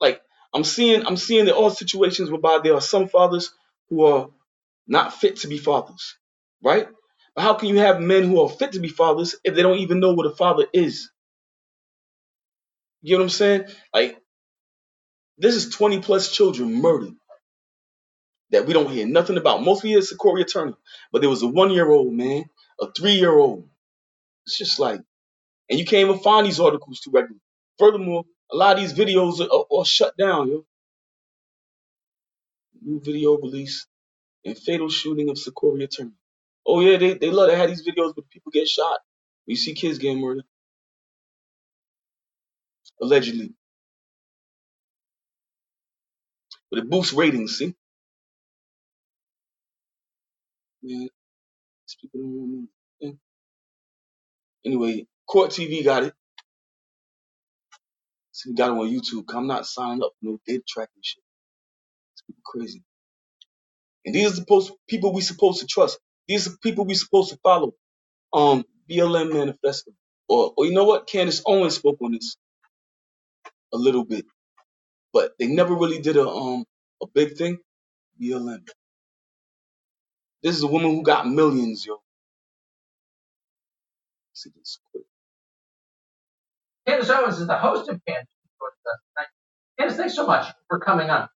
like 0.00 0.20
I'm 0.54 0.64
seeing 0.64 1.06
I'm 1.06 1.16
seeing 1.18 1.46
there 1.46 1.56
are 1.56 1.70
situations 1.70 2.30
whereby 2.30 2.60
there 2.62 2.74
are 2.74 2.80
some 2.82 3.08
fathers 3.08 3.52
who 3.90 4.04
are 4.04 4.28
not 4.88 5.14
fit 5.14 5.38
to 5.38 5.48
be 5.48 5.58
fathers, 5.58 6.16
right? 6.62 6.88
But 7.36 7.42
how 7.42 7.54
can 7.54 7.68
you 7.70 7.78
have 7.78 8.00
men 8.00 8.24
who 8.24 8.42
are 8.42 8.48
fit 8.50 8.72
to 8.72 8.80
be 8.80 8.88
fathers 8.88 9.36
if 9.44 9.54
they 9.54 9.62
don't 9.62 9.78
even 9.78 10.00
know 10.00 10.14
what 10.14 10.26
a 10.26 10.36
father 10.36 10.66
is? 10.72 11.10
You 13.02 13.16
know 13.16 13.20
what 13.20 13.24
I'm 13.26 13.30
saying? 13.30 13.64
Like 13.94 14.19
this 15.40 15.56
is 15.56 15.70
20 15.74 16.00
plus 16.02 16.32
children 16.32 16.74
murdered 16.82 17.14
that 18.50 18.66
we 18.66 18.72
don't 18.72 18.90
hear 18.90 19.06
nothing 19.06 19.36
about. 19.38 19.62
Mostly 19.62 19.92
it's 19.94 20.12
a 20.12 20.16
Corey 20.16 20.42
attorney, 20.42 20.74
but 21.12 21.20
there 21.22 21.30
was 21.30 21.42
a 21.42 21.48
one 21.48 21.70
year 21.72 21.90
old 21.90 22.12
man, 22.14 22.44
a 22.80 22.86
three 22.92 23.14
year 23.14 23.32
old. 23.32 23.68
It's 24.46 24.58
just 24.58 24.78
like, 24.80 25.00
and 25.70 25.78
you 25.78 25.84
can't 25.86 26.08
even 26.08 26.20
find 26.22 26.46
these 26.46 26.60
articles 26.60 27.00
too 27.00 27.10
regularly. 27.12 27.40
Furthermore, 27.78 28.24
a 28.52 28.56
lot 28.56 28.76
of 28.76 28.80
these 28.82 28.94
videos 28.94 29.40
are, 29.40 29.52
are, 29.52 29.80
are 29.80 29.84
shut 29.84 30.16
down, 30.18 30.48
yo. 30.48 30.64
New 32.82 33.00
video 33.00 33.36
release 33.38 33.86
and 34.44 34.58
fatal 34.58 34.88
shooting 34.90 35.30
of 35.30 35.36
Secoriea 35.36 35.88
Turner. 35.94 36.12
Oh 36.66 36.80
yeah, 36.80 36.98
they, 36.98 37.14
they 37.14 37.30
love 37.30 37.50
to 37.50 37.56
have 37.56 37.68
these 37.70 37.86
videos 37.86 38.16
where 38.16 38.24
people 38.30 38.52
get 38.52 38.68
shot. 38.68 39.00
You 39.46 39.56
see 39.56 39.74
kids 39.74 39.98
getting 39.98 40.20
murdered. 40.20 40.44
Allegedly. 43.02 43.54
But 46.70 46.80
it 46.80 46.90
boosts 46.90 47.14
ratings, 47.14 47.58
see? 47.58 47.74
Man, 50.82 51.08
these 51.86 51.96
people 52.00 52.20
don't 52.20 52.36
want 52.38 52.68
me. 53.02 53.16
Anyway, 54.66 55.06
Court 55.28 55.50
TV 55.50 55.84
got 55.84 56.04
it. 56.04 56.14
See, 58.32 58.50
we 58.50 58.56
got 58.56 58.68
it 58.70 58.78
on 58.78 58.88
YouTube. 58.90 59.24
I'm 59.34 59.46
not 59.48 59.66
signing 59.66 60.02
up 60.02 60.12
for 60.20 60.30
no 60.30 60.40
data 60.46 60.62
tracking 60.68 61.02
shit. 61.02 61.22
It's 62.14 62.22
people 62.22 62.42
crazy. 62.46 62.84
And 64.06 64.14
these 64.14 64.32
are 64.32 64.36
supposed 64.36 64.72
people 64.88 65.14
we 65.14 65.22
supposed 65.22 65.60
to 65.60 65.66
trust. 65.66 65.98
These 66.28 66.48
are 66.48 66.56
people 66.62 66.86
we 66.86 66.94
supposed 66.94 67.30
to 67.32 67.38
follow. 67.42 67.74
Um, 68.32 68.64
BLM 68.90 69.32
manifesto. 69.34 69.92
Or, 70.28 70.54
or 70.56 70.66
you 70.66 70.72
know 70.72 70.84
what? 70.84 71.08
Candace 71.08 71.42
Owens 71.46 71.76
spoke 71.76 71.98
on 72.02 72.12
this 72.12 72.36
a 73.74 73.78
little 73.78 74.04
bit, 74.04 74.26
but 75.12 75.32
they 75.38 75.46
never 75.48 75.74
really 75.74 76.00
did 76.00 76.16
a 76.16 76.28
um 76.28 76.64
a 77.02 77.06
big 77.14 77.36
thing. 77.36 77.58
BLM. 78.22 78.66
This 80.42 80.56
is 80.56 80.62
a 80.62 80.68
woman 80.68 80.90
who 80.92 81.02
got 81.02 81.28
millions, 81.28 81.86
yo. 81.86 81.98
See 84.34 84.50
this 84.56 84.78
quick. 84.92 85.04
Candace 86.86 87.10
Owens 87.10 87.40
is 87.40 87.46
the 87.46 87.56
host 87.58 87.88
of 87.90 88.00
Candace. 88.06 88.26
Candace, 89.78 89.96
thanks 89.96 90.14
so 90.14 90.26
much 90.26 90.52
for 90.68 90.80
coming 90.80 91.10
on. 91.10 91.28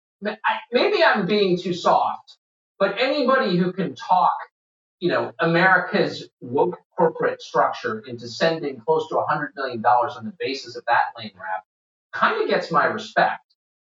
Maybe 0.72 1.02
I'm 1.04 1.26
being 1.26 1.58
too 1.58 1.74
soft, 1.74 2.38
but 2.78 3.00
anybody 3.00 3.56
who 3.56 3.72
can 3.72 3.94
talk, 3.94 4.36
you 5.00 5.10
know, 5.10 5.32
America's 5.40 6.28
woke 6.40 6.78
corporate 6.96 7.42
structure 7.42 8.00
into 8.06 8.28
sending 8.28 8.80
close 8.80 9.08
to 9.10 9.16
$100 9.16 9.50
million 9.56 9.84
on 9.84 10.24
the 10.26 10.34
basis 10.40 10.76
of 10.76 10.84
that 10.86 11.12
lane 11.18 11.32
rap 11.36 11.64
kind 12.12 12.42
of 12.42 12.48
gets 12.48 12.70
my 12.70 12.86
respect 12.86 13.43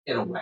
in 0.08 0.18
a 0.18 0.26
way. 0.26 0.42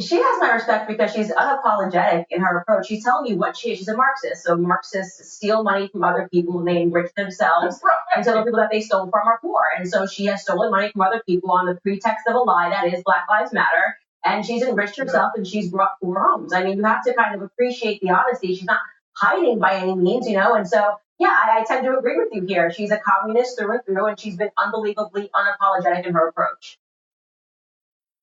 she 0.00 0.16
has 0.16 0.40
my 0.40 0.52
respect 0.52 0.88
because 0.88 1.12
she's 1.12 1.30
unapologetic 1.32 2.26
in 2.30 2.40
her 2.42 2.58
approach. 2.58 2.88
She's 2.88 3.04
telling 3.04 3.30
you 3.30 3.36
what 3.38 3.56
she 3.56 3.72
is. 3.72 3.78
She's 3.78 3.88
a 3.88 3.96
Marxist. 3.96 4.44
So 4.44 4.56
Marxists 4.56 5.32
steal 5.32 5.62
money 5.64 5.88
from 5.88 6.04
other 6.04 6.28
people 6.32 6.58
and 6.58 6.68
they 6.68 6.82
enrich 6.82 7.12
themselves 7.16 7.80
until 8.16 8.34
the 8.36 8.44
people 8.44 8.60
that 8.60 8.70
they 8.72 8.80
stole 8.80 9.10
from 9.10 9.28
are 9.28 9.38
poor. 9.40 9.62
And 9.78 9.88
so 9.88 10.06
she 10.06 10.26
has 10.26 10.42
stolen 10.42 10.70
money 10.72 10.90
from 10.92 11.02
other 11.02 11.22
people 11.26 11.52
on 11.52 11.66
the 11.66 11.76
pretext 11.76 12.26
of 12.28 12.34
a 12.34 12.40
lie 12.40 12.70
that 12.70 12.92
is 12.92 13.02
Black 13.04 13.26
Lives 13.28 13.52
Matter. 13.52 13.98
And 14.24 14.46
she's 14.46 14.62
enriched 14.62 14.98
herself 14.98 15.32
and 15.36 15.46
she's 15.46 15.70
brought 15.70 16.00
poor 16.02 16.20
homes. 16.20 16.52
I 16.54 16.64
mean, 16.64 16.78
you 16.78 16.84
have 16.84 17.04
to 17.04 17.14
kind 17.14 17.34
of 17.36 17.42
appreciate 17.42 18.00
the 18.02 18.10
honesty. 18.10 18.54
She's 18.54 18.64
not 18.64 18.80
hiding 19.14 19.58
by 19.60 19.74
any 19.76 19.94
means, 19.96 20.28
you 20.28 20.36
know. 20.36 20.54
And 20.54 20.68
so, 20.68 20.96
yeah, 21.18 21.28
I, 21.28 21.60
I 21.60 21.64
tend 21.64 21.84
to 21.86 21.98
agree 21.98 22.16
with 22.18 22.30
you 22.32 22.44
here. 22.46 22.72
She's 22.72 22.90
a 22.92 22.98
communist 22.98 23.58
through 23.58 23.72
and 23.72 23.80
through, 23.86 24.06
and 24.06 24.20
she's 24.20 24.36
been 24.36 24.50
unbelievably 24.58 25.30
unapologetic 25.34 26.06
in 26.06 26.14
her 26.14 26.28
approach. 26.28 26.78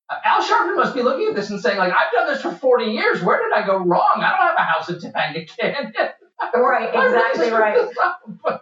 Al 0.10 0.42
Sharpton 0.44 0.76
must 0.76 0.96
be 0.96 1.04
looking 1.04 1.28
at 1.28 1.36
this 1.36 1.50
and 1.50 1.62
saying, 1.62 1.78
like, 1.78 1.94
I've 1.94 2.12
done 2.12 2.28
this 2.28 2.42
for 2.42 2.52
40 2.52 2.86
years. 2.86 3.22
Where 3.22 3.38
did 3.38 3.56
I 3.56 3.66
go 3.66 3.78
wrong? 3.78 4.16
I 4.18 4.30
don't 4.30 4.40
have 4.40 4.58
a 4.58 4.64
house 4.64 4.90
in 4.90 4.96
Topanga 4.96 5.48
Canyon. 5.48 5.94
Right, 6.56 6.88
exactly 6.88 7.52
right. 7.52 7.90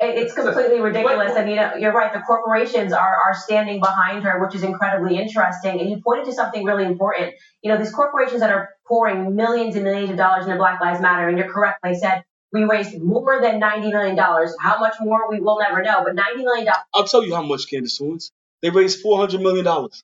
It's 0.00 0.32
completely 0.32 0.80
ridiculous. 0.80 1.32
I 1.32 1.44
mean, 1.44 1.58
uh, 1.58 1.72
you're 1.80 1.92
right. 1.92 2.12
The 2.12 2.20
corporations 2.20 2.92
are, 2.92 3.16
are 3.16 3.34
standing 3.34 3.80
behind 3.80 4.22
her, 4.22 4.40
which 4.40 4.54
is 4.54 4.62
incredibly 4.62 5.18
interesting. 5.18 5.80
And 5.80 5.90
you 5.90 6.00
pointed 6.00 6.26
to 6.26 6.32
something 6.32 6.62
really 6.62 6.84
important. 6.84 7.34
You 7.62 7.72
know, 7.72 7.78
these 7.78 7.90
corporations 7.90 8.38
that 8.38 8.50
are 8.50 8.68
pouring 8.86 9.34
millions 9.34 9.74
and 9.74 9.82
millions 9.82 10.10
of 10.10 10.16
dollars 10.16 10.44
into 10.44 10.56
Black 10.56 10.80
Lives 10.80 11.00
Matter, 11.00 11.28
and 11.28 11.36
you're 11.36 11.52
correct. 11.52 11.80
They 11.82 11.94
said 11.94 12.22
we 12.52 12.62
raised 12.62 13.02
more 13.02 13.40
than 13.42 13.60
$90 13.60 13.90
million. 13.90 14.16
How 14.16 14.78
much 14.78 14.94
more, 15.00 15.28
we 15.28 15.40
will 15.40 15.58
never 15.58 15.82
know. 15.82 16.04
But 16.04 16.14
$90 16.14 16.44
million 16.44 16.68
I'll 16.94 17.04
tell 17.08 17.24
you 17.24 17.34
how 17.34 17.42
much, 17.42 17.68
Candace 17.68 18.00
Owens. 18.00 18.30
They 18.62 18.70
raised 18.70 19.00
four 19.00 19.18
hundred 19.18 19.40
million 19.40 19.64
dollars. 19.64 20.02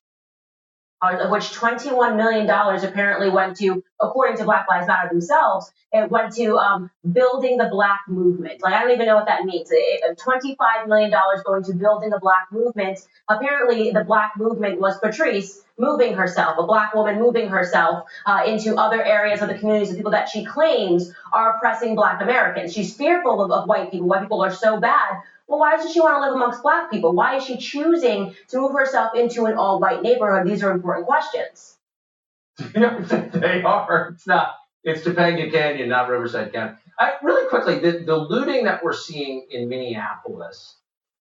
Of 1.13 1.29
which 1.31 1.43
$21 1.53 2.15
million 2.17 2.49
apparently 2.49 3.29
went 3.29 3.57
to, 3.57 3.83
according 4.01 4.37
to 4.37 4.43
Black 4.43 4.65
Lives 4.67 4.87
Matter 4.87 5.09
themselves, 5.09 5.71
it 5.91 6.09
went 6.11 6.33
to 6.35 6.57
um, 6.57 6.91
building 7.09 7.57
the 7.57 7.69
black 7.71 8.01
movement. 8.07 8.61
Like, 8.61 8.73
I 8.73 8.81
don't 8.81 8.91
even 8.91 9.05
know 9.05 9.15
what 9.15 9.27
that 9.27 9.45
means. 9.45 9.69
It- 9.71 9.75
it- 10.03 10.19
$25 10.19 10.87
million 10.87 11.11
going 11.45 11.63
to 11.63 11.73
building 11.73 12.09
the 12.09 12.19
black 12.19 12.47
movement. 12.51 12.99
Apparently, 13.29 13.91
the 13.91 14.03
black 14.03 14.33
movement 14.37 14.79
was 14.79 14.97
Patrisse 14.99 15.61
moving 15.77 16.13
herself, 16.13 16.57
a 16.57 16.63
black 16.65 16.93
woman 16.95 17.19
moving 17.19 17.49
herself 17.49 18.05
uh, 18.25 18.43
into 18.47 18.75
other 18.75 19.03
areas 19.03 19.41
of 19.41 19.49
the 19.49 19.57
communities 19.57 19.91
of 19.91 19.97
people 19.97 20.11
that 20.11 20.29
she 20.29 20.45
claims 20.45 21.11
are 21.33 21.57
oppressing 21.57 21.95
black 21.95 22.21
Americans. 22.21 22.73
She's 22.73 22.95
fearful 22.95 23.41
of, 23.43 23.51
of 23.51 23.67
white 23.67 23.91
people. 23.91 24.07
White 24.07 24.21
people 24.21 24.41
are 24.41 24.53
so 24.53 24.79
bad. 24.79 25.21
Well, 25.47 25.59
why 25.59 25.75
doesn't 25.75 25.91
she 25.91 25.99
want 25.99 26.15
to 26.17 26.21
live 26.21 26.35
amongst 26.35 26.63
black 26.63 26.89
people? 26.89 27.13
Why 27.13 27.35
is 27.37 27.45
she 27.45 27.57
choosing 27.57 28.35
to 28.49 28.57
move 28.57 28.71
herself 28.71 29.15
into 29.15 29.45
an 29.45 29.55
all 29.55 29.79
white 29.79 30.01
neighborhood? 30.01 30.47
These 30.47 30.63
are 30.63 30.71
important 30.71 31.05
questions. 31.05 31.77
they 32.73 33.61
are. 33.63 34.11
It's 34.13 34.25
not. 34.25 34.55
It's 34.83 35.01
Topanga 35.01 35.51
Canyon, 35.51 35.89
not 35.89 36.09
Riverside 36.09 36.53
County. 36.53 36.75
I, 36.97 37.13
really 37.21 37.47
quickly, 37.49 37.79
the, 37.79 38.03
the 38.05 38.15
looting 38.15 38.65
that 38.65 38.83
we're 38.83 38.93
seeing 38.93 39.47
in 39.51 39.67
Minneapolis 39.67 40.77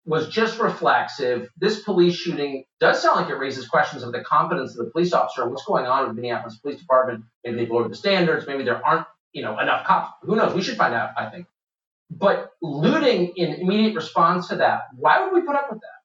was 0.07 0.29
just 0.29 0.59
reflexive. 0.59 1.49
This 1.59 1.83
police 1.83 2.17
shooting 2.17 2.65
does 2.81 3.03
sound 3.03 3.21
like 3.21 3.31
it 3.31 3.35
raises 3.35 3.69
questions 3.69 4.03
of 4.03 4.13
the 4.13 4.21
competence 4.25 4.77
of 4.77 4.87
the 4.87 4.91
police 4.91 5.13
officer. 5.13 5.49
What's 5.49 5.65
going 5.65 5.87
on 5.87 6.07
with 6.09 6.17
Minneapolis 6.17 6.57
Police 6.57 6.79
Department? 6.81 7.25
Maybe 7.45 7.59
they've 7.59 7.71
lowered 7.71 7.91
the 7.91 7.97
standards. 7.97 8.47
Maybe 8.47 8.65
there 8.65 8.85
aren't, 8.85 9.07
you 9.33 9.43
know, 9.43 9.59
enough 9.59 9.87
cops. 9.87 10.13
Who 10.23 10.37
knows? 10.37 10.55
We 10.55 10.63
should 10.63 10.77
find 10.77 10.95
out. 10.95 11.11
I 11.17 11.27
think. 11.27 11.47
But 12.11 12.51
looting 12.61 13.33
in 13.37 13.55
immediate 13.55 13.95
response 13.95 14.49
to 14.49 14.57
that, 14.57 14.83
why 14.97 15.23
would 15.23 15.33
we 15.33 15.43
put 15.43 15.55
up 15.55 15.71
with 15.71 15.81
that? 15.81 16.01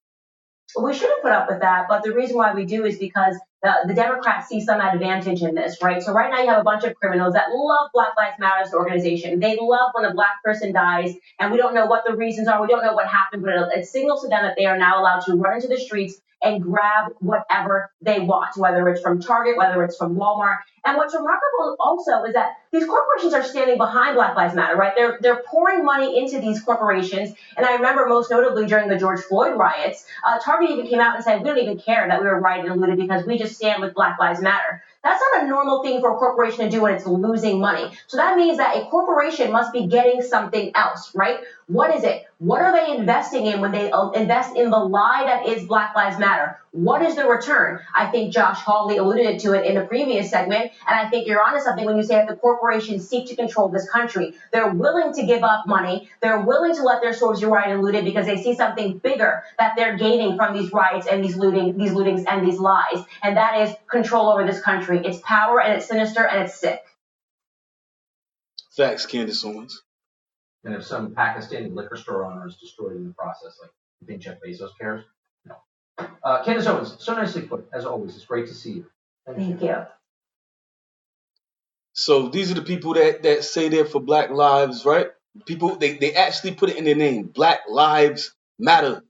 we 0.78 0.94
shouldn't 0.94 1.22
put 1.22 1.32
up 1.32 1.50
with 1.50 1.62
that, 1.62 1.86
but 1.88 2.04
the 2.04 2.12
reason 2.12 2.36
why 2.36 2.54
we 2.54 2.65
do 2.65 2.86
is 2.86 2.98
because 2.98 3.38
the, 3.63 3.72
the 3.88 3.94
Democrats 3.94 4.50
see 4.50 4.60
some 4.60 4.82
advantage 4.82 5.41
in 5.41 5.56
this, 5.56 5.82
right? 5.82 6.02
So 6.04 6.12
right 6.12 6.30
now 6.30 6.41
you 6.41 6.50
have 6.50 6.60
a 6.60 6.63
bunch 6.63 6.84
of 6.84 6.96
criminals 6.96 7.34
that 7.34 7.46
love 7.52 7.89
Black 7.94 8.10
Lives 8.18 8.36
Matter 8.39 8.63
as 8.63 8.74
organization. 8.74 9.39
They 9.39 9.58
love 9.60 9.91
when 9.94 10.06
a 10.06 10.13
black 10.13 10.44
person 10.44 10.74
dies, 10.74 11.13
and 11.39 11.52
we 11.52 11.58
don't 11.58 11.74
know 11.74 11.86
what 11.86 12.04
the 12.06 12.15
reasons 12.15 12.48
are. 12.48 12.62
We 12.62 12.68
don't 12.68 12.84
know 12.84 12.94
what 12.94 13.08
happened, 13.08 13.44
but 13.44 13.54
it, 13.54 13.80
it 13.80 13.86
signals 13.86 14.24
to 14.24 14.28
them 14.28 14.44
that 14.44 14.56
they 14.58 14.65
are 14.65 14.78
now 14.78 15.00
allowed 15.00 15.22
to 15.22 15.36
run 15.36 15.56
into 15.56 15.68
the 15.68 15.80
streets 15.80 16.20
and 16.45 16.62
grab 16.62 17.12
whatever 17.19 17.91
they 18.01 18.19
want, 18.19 18.55
whether 18.55 18.88
it's 18.89 19.01
from 19.01 19.21
Target, 19.21 19.58
whether 19.58 19.84
it's 19.84 19.97
from 19.97 20.15
Walmart. 20.15 20.60
And 20.86 20.97
what's 20.97 21.15
remarkable 21.15 21.75
also 21.79 22.23
is 22.25 22.34
that 22.36 22.58
these 22.71 22.86
corporations 22.86 23.34
are 23.34 23.43
standing 23.43 23.77
behind 23.77 24.15
Black 24.15 24.36
Lives 24.36 24.53
Matter, 24.53 24.75
right? 24.75 24.93
They're 24.95 25.17
they're 25.19 25.41
pouring 25.47 25.84
money 25.84 26.19
into 26.19 26.39
these 26.39 26.62
corporations. 26.62 27.34
And 27.58 27.65
I 27.65 27.73
remember 27.73 28.05
most 28.05 28.29
notably 28.29 28.67
during 28.67 28.88
the 28.88 28.97
George 28.97 29.21
Floyd 29.21 29.58
riots, 29.58 30.05
uh, 30.23 30.38
Target 30.39 30.69
even 30.69 30.88
came 30.88 30.99
out 30.99 31.15
and 31.15 31.23
said, 31.23 31.41
"We 31.41 31.49
don't 31.49 31.58
even 31.58 31.79
care 31.79 32.08
that 32.08 32.21
we 32.21 32.27
were 32.27 32.39
rioted 32.39 32.71
and 32.71 32.79
looted 32.79 32.97
because 32.97 33.25
we 33.25 33.39
just 33.39 33.55
stand 33.55 33.81
with 33.81 33.95
Black 33.95 34.19
Lives 34.19 34.41
Matter." 34.41 34.84
That's 35.03 35.21
not 35.34 35.43
a 35.43 35.47
normal 35.47 35.84
thing 35.84 36.01
for 36.01 36.15
a 36.15 36.17
corporation 36.17 36.65
to 36.65 36.69
do 36.69 36.81
when 36.81 36.95
it's 36.95 37.05
losing 37.05 37.60
money. 37.60 37.91
So 38.08 38.17
that 38.17 38.38
means 38.38 38.58
that 38.58 38.75
a 38.75 38.86
corporation 38.86 39.51
must 39.51 39.71
be 39.71 39.86
getting 39.86 40.23
something 40.23 40.71
else, 40.75 41.13
right? 41.13 41.41
What 41.67 41.95
is 41.95 42.03
it? 42.03 42.25
What 42.39 42.62
are 42.62 42.74
they 42.74 42.93
investing 42.93 43.45
in 43.45 43.62
when 43.62 43.71
they 43.71 43.89
uh, 43.89 44.10
invest 44.10 44.58
in 44.58 44.69
the 44.69 44.78
lie 44.78 45.24
that 45.26 45.48
is 45.48 45.65
Black 45.65 45.95
Lives 45.95 46.19
Matter? 46.19 46.60
What 46.71 47.02
is 47.02 47.15
the 47.15 47.26
return? 47.26 47.80
I 47.95 48.08
think 48.08 48.34
Josh 48.34 48.60
Hawley 48.60 48.98
alluded 48.98 49.39
to 49.39 49.54
it 49.54 49.65
in 49.65 49.76
the 49.76 49.86
previous 49.86 50.30
segment, 50.30 50.74
and 50.86 51.00
I 51.00 51.10
think 51.10 51.28
you're 51.28 51.41
onto 51.41 51.62
something 51.62 51.86
when 51.86 51.95
you 51.95 52.04
say 52.04 52.15
that 52.15 52.28
the 52.28 52.36
corporations 52.36 53.08
seek 53.08 53.30
to 53.30 53.38
control 53.38 53.69
this 53.69 53.89
country. 53.89 54.34
They're 54.52 54.74
willing 54.74 55.13
to 55.13 55.26
give 55.26 55.43
up 55.43 55.65
money. 55.65 56.10
They're 56.21 56.41
willing 56.41 56.76
to 56.76 56.84
let 56.84 57.02
their 57.02 57.13
stores 57.13 57.39
be 57.39 57.45
rioted 57.45 57.76
and 57.76 57.82
looted 57.82 58.04
because 58.04 58.26
they 58.26 58.43
see 58.43 58.54
something 58.54 58.98
bigger 58.98 59.43
that 59.58 59.78
they're 59.78 59.95
gaining 59.95 60.36
from 60.36 60.58
these 60.58 60.74
riots 60.74 61.08
and 61.08 61.24
these 61.24 61.38
looting, 61.38 61.78
these 61.78 61.91
lootings 61.91 62.26
and 62.28 62.45
these 62.45 62.60
lies, 62.60 63.02
and 63.24 63.38
that 63.38 63.62
is 63.62 63.74
control 63.88 64.28
over 64.28 64.45
this 64.45 64.62
country. 64.62 65.02
It's 65.06 65.19
power 65.19 65.62
and 65.62 65.71
it's 65.71 65.88
sinister 65.88 66.28
and 66.28 66.43
it's 66.43 66.60
sick. 66.60 66.84
Facts, 68.76 69.06
Candace 69.06 69.45
Owens. 69.45 69.85
And 70.65 70.75
if 70.75 70.86
some 70.86 71.15
Pakistani 71.15 71.73
liquor 71.73 71.95
store 71.95 72.25
owner 72.25 72.47
is 72.47 72.58
destroyed 72.58 72.97
in 72.97 73.08
the 73.08 73.13
process, 73.13 73.58
like 73.62 73.71
you 74.01 74.08
think 74.08 74.21
Jeff 74.21 74.38
Bezos 74.45 74.71
cares? 74.80 75.06
No. 75.45 75.56
Uh, 76.23 76.43
Candace 76.43 76.67
Owens, 76.67 76.97
so 76.99 77.13
nicely 77.15 77.43
put, 77.43 77.67
as 77.73 77.86
always. 77.86 78.15
It's 78.15 78.25
great 78.25 78.47
to 78.47 78.54
see 78.54 78.73
you. 78.73 78.86
Thank 79.28 79.62
you. 79.62 79.86
So 81.93 82.30
these 82.30 82.51
are 82.51 82.56
the 82.56 82.62
people 82.63 82.95
that 82.95 83.23
that 83.23 83.43
say 83.43 83.69
they're 83.69 83.86
for 83.86 84.01
Black 84.01 84.30
Lives, 84.32 84.86
right? 84.86 85.08
People 85.45 85.78
they 85.78 85.97
they 85.97 86.13
actually 86.13 86.54
put 86.56 86.69
it 86.69 86.78
in 86.78 86.86
their 86.86 86.95
name. 86.95 87.28
Black 87.28 87.62
Lives 87.69 88.34
Matter. 88.60 89.04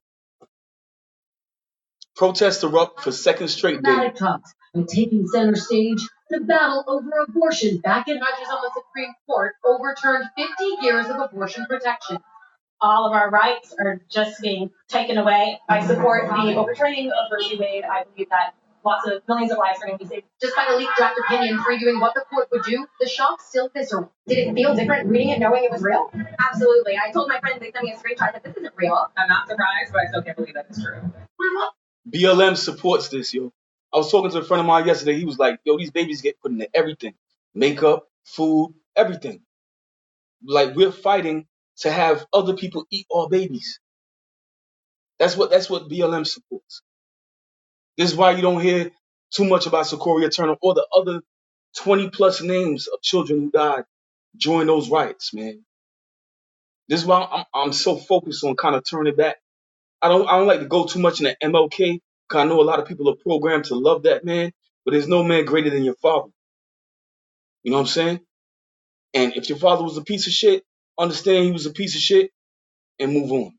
Protests 2.15 2.63
erupt 2.63 3.01
for 3.01 3.11
second 3.11 3.49
straight 3.49 3.81
day. 3.83 3.91
Dramatic 3.91 4.15
talks 4.15 4.53
and 4.73 4.87
taking 4.87 5.27
center 5.27 5.55
stage, 5.55 6.01
the 6.29 6.41
battle 6.41 6.83
over 6.87 7.09
abortion 7.27 7.77
back 7.79 8.07
in 8.07 8.17
judges 8.17 8.47
on 8.49 8.59
the 8.63 8.71
Supreme 8.75 9.13
Court 9.27 9.53
overturned 9.65 10.25
50 10.37 10.85
years 10.85 11.07
of 11.07 11.17
abortion 11.19 11.65
protection. 11.67 12.17
all 12.81 13.07
of 13.07 13.13
our 13.13 13.29
rights 13.29 13.73
are 13.79 14.01
just 14.11 14.41
being 14.41 14.69
taken 14.89 15.17
away. 15.17 15.59
I 15.69 15.85
support 15.85 16.29
the 16.29 16.55
overturning 16.55 17.07
of 17.11 17.31
Roe 17.31 17.47
v. 17.49 17.57
Wade. 17.59 17.83
I 17.85 18.03
believe 18.03 18.29
that 18.29 18.53
lots 18.85 19.07
of 19.07 19.23
millions 19.27 19.51
of 19.51 19.57
lives 19.57 19.79
are 19.81 19.87
going 19.87 19.97
to 19.97 20.03
be 20.05 20.09
saved. 20.09 20.25
Just 20.41 20.55
by 20.55 20.67
a 20.69 20.77
leaked 20.77 20.91
draft 20.97 21.17
opinion 21.25 21.57
previewing 21.59 21.99
what 22.01 22.13
the 22.13 22.23
court 22.29 22.49
would 22.51 22.63
do, 22.63 22.85
the 22.99 23.09
shock 23.09 23.41
still 23.41 23.69
visceral. 23.73 24.11
Did 24.27 24.47
it 24.47 24.53
feel 24.53 24.75
different 24.75 25.09
reading 25.09 25.29
it 25.29 25.39
knowing 25.39 25.63
it 25.63 25.71
was 25.71 25.81
real? 25.81 26.11
Absolutely. 26.51 26.95
I 26.97 27.11
told 27.11 27.29
my 27.29 27.39
friends 27.39 27.59
they 27.59 27.71
sent 27.71 27.85
me 27.85 27.91
a 27.93 27.95
screenshot 27.97 28.33
that 28.33 28.43
this 28.43 28.55
isn't 28.57 28.73
real. 28.77 29.07
I'm 29.17 29.27
not 29.29 29.47
surprised, 29.47 29.91
but 29.93 30.01
I 30.01 30.07
still 30.07 30.21
can't 30.21 30.37
believe 30.37 30.53
that 30.55 30.67
it's 30.69 30.83
true. 30.83 31.11
BLM 32.13 32.55
supports 32.57 33.09
this, 33.09 33.33
yo. 33.33 33.51
I 33.95 33.99
was 33.99 34.11
talking 34.11 34.31
to 34.31 34.39
a 34.39 34.45
friend 34.45 34.61
of 34.61 34.67
mine 34.67 34.87
yesterday. 34.87 35.19
He 35.19 35.25
was 35.25 35.39
like, 35.39 35.61
yo, 35.65 35.77
these 35.79 35.91
babies 35.91 36.21
get 36.23 36.41
put 36.41 36.53
into 36.53 36.69
everything. 36.75 37.15
Makeup, 37.55 38.07
food, 38.25 38.75
everything. 38.97 39.41
Like 40.45 40.75
we're 40.75 40.91
fighting 40.91 41.47
to 41.79 41.91
have 41.91 42.25
other 42.33 42.55
people 42.55 42.85
eat 42.91 43.07
our 43.15 43.29
babies. 43.29 43.79
That's 45.19 45.37
what 45.37 45.51
that's 45.51 45.69
what 45.69 45.89
BLM 45.89 46.27
supports. 46.27 46.81
This 47.97 48.11
is 48.11 48.17
why 48.17 48.31
you 48.31 48.41
don't 48.41 48.61
hear 48.61 48.91
too 49.33 49.45
much 49.45 49.67
about 49.67 49.85
Secoriea 49.85 50.35
Turner 50.35 50.55
or 50.61 50.73
the 50.75 50.87
other 50.95 51.21
20 51.77 52.09
plus 52.11 52.41
names 52.41 52.87
of 52.87 53.01
children 53.01 53.39
who 53.41 53.51
died 53.51 53.85
during 54.37 54.67
those 54.67 54.89
riots, 54.89 55.33
man. 55.33 55.65
This 56.89 57.01
is 57.01 57.07
why 57.07 57.27
I'm, 57.31 57.45
I'm 57.53 57.73
so 57.73 57.97
focused 57.97 58.43
on 58.45 58.55
kind 58.57 58.75
of 58.75 58.83
turning 58.89 59.15
back. 59.15 59.37
I 60.01 60.09
don't 60.09 60.27
I 60.29 60.37
don't 60.39 60.47
like 60.47 60.61
to 60.61 60.67
go 60.67 60.85
too 60.85 60.99
much 60.99 61.21
in 61.21 61.25
the 61.25 61.37
MLK 61.43 61.99
because 62.29 62.45
I 62.45 62.49
know 62.49 62.61
a 62.61 62.63
lot 62.63 62.79
of 62.79 62.87
people 62.87 63.09
are 63.09 63.15
programmed 63.15 63.65
to 63.65 63.75
love 63.75 64.03
that 64.03 64.25
man, 64.25 64.51
but 64.85 64.91
there's 64.91 65.07
no 65.07 65.23
man 65.23 65.45
greater 65.45 65.69
than 65.69 65.83
your 65.83 65.95
father. 65.95 66.29
You 67.63 67.71
know 67.71 67.77
what 67.77 67.83
I'm 67.83 67.87
saying? 67.87 68.19
And 69.13 69.35
if 69.37 69.49
your 69.49 69.59
father 69.59 69.83
was 69.83 69.97
a 69.97 70.03
piece 70.03 70.27
of 70.27 70.33
shit, 70.33 70.63
understand 70.99 71.45
he 71.45 71.51
was 71.53 71.67
a 71.67 71.71
piece 71.73 71.95
of 71.95 72.01
shit 72.01 72.31
and 72.99 73.13
move 73.13 73.31
on. 73.31 73.53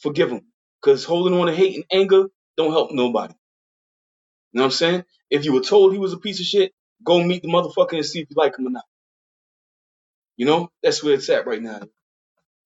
Forgive 0.00 0.30
him. 0.30 0.42
Because 0.82 1.04
holding 1.04 1.38
on 1.38 1.48
to 1.48 1.54
hate 1.54 1.76
and 1.76 1.84
anger 1.92 2.26
don't 2.56 2.72
help 2.72 2.92
nobody. 2.92 3.34
You 4.52 4.58
know 4.58 4.64
what 4.64 4.66
I'm 4.68 4.72
saying? 4.72 5.04
If 5.30 5.44
you 5.46 5.52
were 5.54 5.60
told 5.62 5.92
he 5.92 5.98
was 5.98 6.12
a 6.14 6.18
piece 6.18 6.40
of 6.40 6.46
shit, 6.46 6.72
go 7.04 7.22
meet 7.24 7.42
the 7.42 7.48
motherfucker 7.48 7.94
and 7.94 8.06
see 8.06 8.20
if 8.20 8.28
you 8.30 8.36
like 8.36 8.58
him 8.58 8.66
or 8.68 8.70
not. 8.70 8.84
You 10.36 10.46
know? 10.46 10.70
That's 10.82 11.02
where 11.04 11.14
it's 11.14 11.28
at 11.30 11.46
right 11.46 11.62
now. 11.62 11.80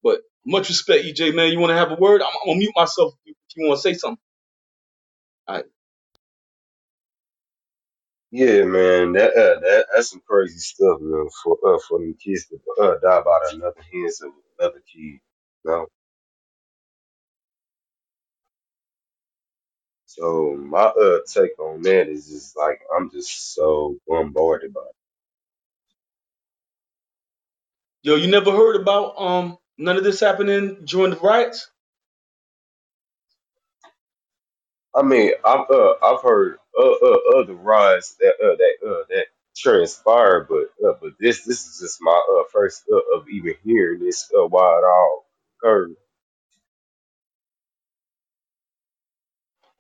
But 0.03 0.21
much 0.47 0.69
respect, 0.71 1.05
EJ, 1.05 1.35
man. 1.35 1.53
You 1.53 1.61
want 1.61 1.71
to 1.73 1.77
have 1.77 1.93
a 1.93 1.97
word? 1.97 2.23
I'm, 2.23 2.29
I'm 2.29 2.47
going 2.47 2.57
to 2.57 2.61
mute 2.61 2.75
myself 2.77 3.15
if 3.27 3.37
you 3.57 3.69
want 3.69 3.79
to 3.79 3.83
say 3.83 3.95
something. 3.95 4.19
Right. 5.49 5.65
Yeah, 8.33 8.65
man, 8.65 9.15
that 9.15 9.33
uh, 9.33 9.61
that 9.61 9.87
that's 9.95 10.11
some 10.13 10.23
crazy 10.29 10.59
stuff, 10.59 10.99
man. 11.01 11.29
For 11.45 11.59
uh, 11.67 11.79
for 11.89 12.01
them 12.01 12.15
kids 12.23 12.47
to 12.49 12.61
uh, 12.83 12.97
die 13.03 13.23
by 13.23 13.41
another 13.53 13.83
hands 13.93 14.23
of 14.23 14.33
another 14.61 14.83
kid. 14.93 15.21
Know? 15.65 15.87
So 20.07 20.57
my 20.59 20.85
uh 20.85 21.19
take 21.33 21.59
on 21.61 21.83
that 21.83 22.09
is 22.09 22.29
just 22.29 22.57
like 22.57 22.81
I'm 22.97 23.11
just 23.11 23.55
so 23.55 23.99
bombarded 24.09 24.75
by. 24.75 24.83
It. 24.83 24.97
Yo, 28.03 28.17
you 28.17 28.29
never 28.29 28.53
heard 28.53 28.77
about 28.81 29.19
um 29.21 29.59
none 29.79 29.97
of 29.99 30.05
this 30.05 30.21
happening 30.21 30.85
during 30.87 31.13
the 31.13 31.19
riots? 31.19 31.71
I 34.97 35.03
mean, 35.05 35.33
I've 35.45 35.71
uh 35.71 35.95
I've 36.03 36.23
heard 36.23 36.59
uh 36.79 36.93
uh 36.93 37.41
other 37.41 37.55
riots 37.55 38.17
that 38.21 38.35
uh 38.43 38.57
that 38.57 38.89
uh 38.89 39.05
that 39.11 39.27
transpired, 39.57 40.49
but 40.51 40.89
uh, 40.89 40.95
but 41.03 41.13
this 41.21 41.45
this 41.45 41.67
is 41.67 41.81
just 41.81 41.99
my 42.03 42.13
uh 42.13 42.45
first 42.53 42.85
uh, 42.93 43.19
of 43.19 43.29
even 43.31 43.55
hearing 43.65 44.01
this 44.05 44.31
uh 44.39 44.47
why 44.47 44.79
it 44.79 44.85
all 44.85 45.27
occurred. 45.63 45.95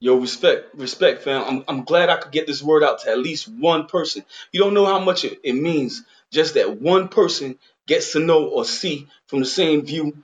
Yo, 0.00 0.16
respect, 0.18 0.74
respect, 0.74 1.22
fam. 1.22 1.42
I'm 1.44 1.64
I'm 1.68 1.84
glad 1.84 2.10
I 2.10 2.16
could 2.18 2.32
get 2.32 2.46
this 2.46 2.62
word 2.62 2.82
out 2.84 3.00
to 3.02 3.10
at 3.10 3.18
least 3.18 3.48
one 3.48 3.86
person. 3.86 4.24
You 4.52 4.60
don't 4.60 4.74
know 4.74 4.84
how 4.86 5.00
much 5.00 5.24
it, 5.24 5.40
it 5.42 5.54
means 5.54 6.04
just 6.32 6.54
that 6.54 6.80
one 6.80 7.08
person 7.08 7.58
gets 7.86 8.12
to 8.12 8.20
know 8.20 8.46
or 8.48 8.64
see 8.66 9.08
from 9.28 9.40
the 9.40 9.46
same 9.46 9.86
view 9.86 10.18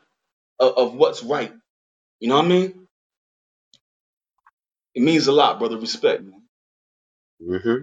of, 0.61 0.79
of 0.79 0.95
what's 0.95 1.23
right. 1.25 1.53
You 2.21 2.29
know 2.31 2.37
what 2.37 2.47
I 2.47 2.49
mean? 2.49 2.89
It 4.95 5.03
means 5.03 5.29
a 5.29 5.33
lot, 5.33 5.59
brother. 5.61 5.79
Respect, 5.79 6.25
man. 6.25 6.43
hmm 7.41 7.83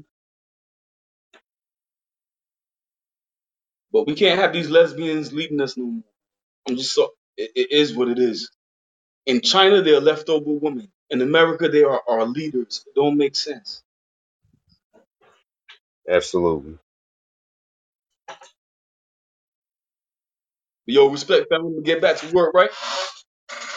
But 3.94 4.08
we 4.08 4.16
can't 4.16 4.40
have 4.40 4.54
these 4.54 4.70
lesbians 4.70 5.34
leading 5.34 5.62
us 5.62 5.78
no 5.78 5.86
more. 5.86 6.04
I'm 6.70 6.78
just 6.78 6.94
so 6.94 7.12
it, 7.38 7.52
it 7.56 7.72
is 7.72 7.96
what 7.96 8.10
it 8.10 8.20
is. 8.20 8.52
In 9.26 9.42
China, 9.42 9.82
they're 9.82 10.02
leftover 10.02 10.52
women. 10.52 10.90
In 11.10 11.22
America, 11.22 11.70
they 11.70 11.84
are 11.84 12.02
our 12.10 12.26
leaders. 12.26 12.84
It 12.88 12.96
don't 12.96 13.18
make 13.18 13.36
sense. 13.36 13.84
Absolutely. 16.10 16.78
But 20.86 20.96
yo, 20.96 21.10
respect, 21.10 21.50
family. 21.50 21.84
Get 21.84 22.02
back 22.02 22.18
to 22.18 22.34
work, 22.34 22.54
right? 22.56 22.72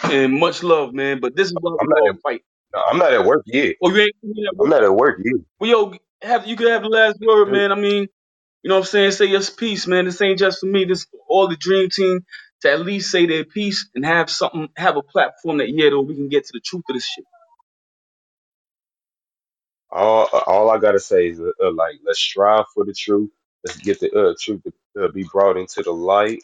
And 0.04 0.34
much 0.40 0.62
love, 0.62 0.94
man. 0.94 1.20
But 1.20 1.36
this 1.36 1.48
is 1.48 1.56
why 1.60 1.76
I'm 1.80 1.88
we 1.88 1.88
not 1.88 2.02
all 2.02 2.14
fight. 2.22 2.42
No, 2.74 2.82
I'm 2.90 2.98
not 2.98 3.12
at 3.14 3.24
work 3.26 3.42
yet. 3.46 3.76
Oh, 3.82 3.90
you 3.90 4.00
ain't 4.02 4.16
you 4.22 4.34
ain't 4.38 4.48
at 4.52 4.58
I'm 4.60 4.68
work? 4.68 4.70
not 4.70 4.84
at 4.84 4.94
work 4.94 5.20
yet. 5.24 5.36
Well, 5.60 5.70
yo, 5.70 5.94
have 6.22 6.46
you 6.46 6.56
could 6.56 6.68
have 6.70 6.82
the 6.82 6.88
last 6.90 7.18
word, 7.20 7.52
man. 7.52 7.72
I 7.72 7.76
mean, 7.76 8.08
you 8.62 8.68
know 8.70 8.76
what 8.76 8.80
I'm 8.82 8.86
saying? 8.86 9.12
Say 9.12 9.26
your 9.26 9.42
piece, 9.42 9.86
man. 9.86 10.06
This 10.06 10.22
ain't 10.22 10.38
just 10.40 10.60
for 10.60 10.66
me. 10.66 10.84
This 10.86 11.04
for 11.06 11.20
all 11.28 11.48
the 11.48 11.56
dream 11.56 11.90
team 11.90 12.26
to 12.62 12.72
at 12.72 12.80
least 12.82 13.10
say 13.12 13.26
their 13.26 13.44
piece 13.44 13.88
and 13.94 14.04
have 14.06 14.30
something, 14.30 14.68
have 14.76 14.96
a 14.96 15.02
platform 15.02 15.58
that 15.58 15.70
yeah, 15.70 15.90
though 15.90 16.02
we 16.02 16.14
can 16.16 16.28
get 16.28 16.46
to 16.46 16.52
the 16.54 16.60
truth 16.60 16.84
of 16.90 16.94
this 16.94 17.06
shit. 17.06 17.24
All 19.90 20.26
all 20.46 20.70
I 20.70 20.78
gotta 20.78 21.00
say 21.00 21.28
is 21.30 21.40
uh, 21.40 21.50
uh, 21.62 21.72
like 21.72 21.96
let's 22.06 22.20
strive 22.20 22.66
for 22.74 22.84
the 22.84 22.94
truth. 22.94 23.30
Let's 23.64 23.78
get 23.80 24.00
the 24.00 24.10
uh, 24.12 24.34
truth 24.40 24.62
to 24.96 25.04
uh, 25.04 25.08
be 25.12 25.24
brought 25.32 25.56
into 25.58 25.82
the 25.82 25.92
light. 25.92 26.42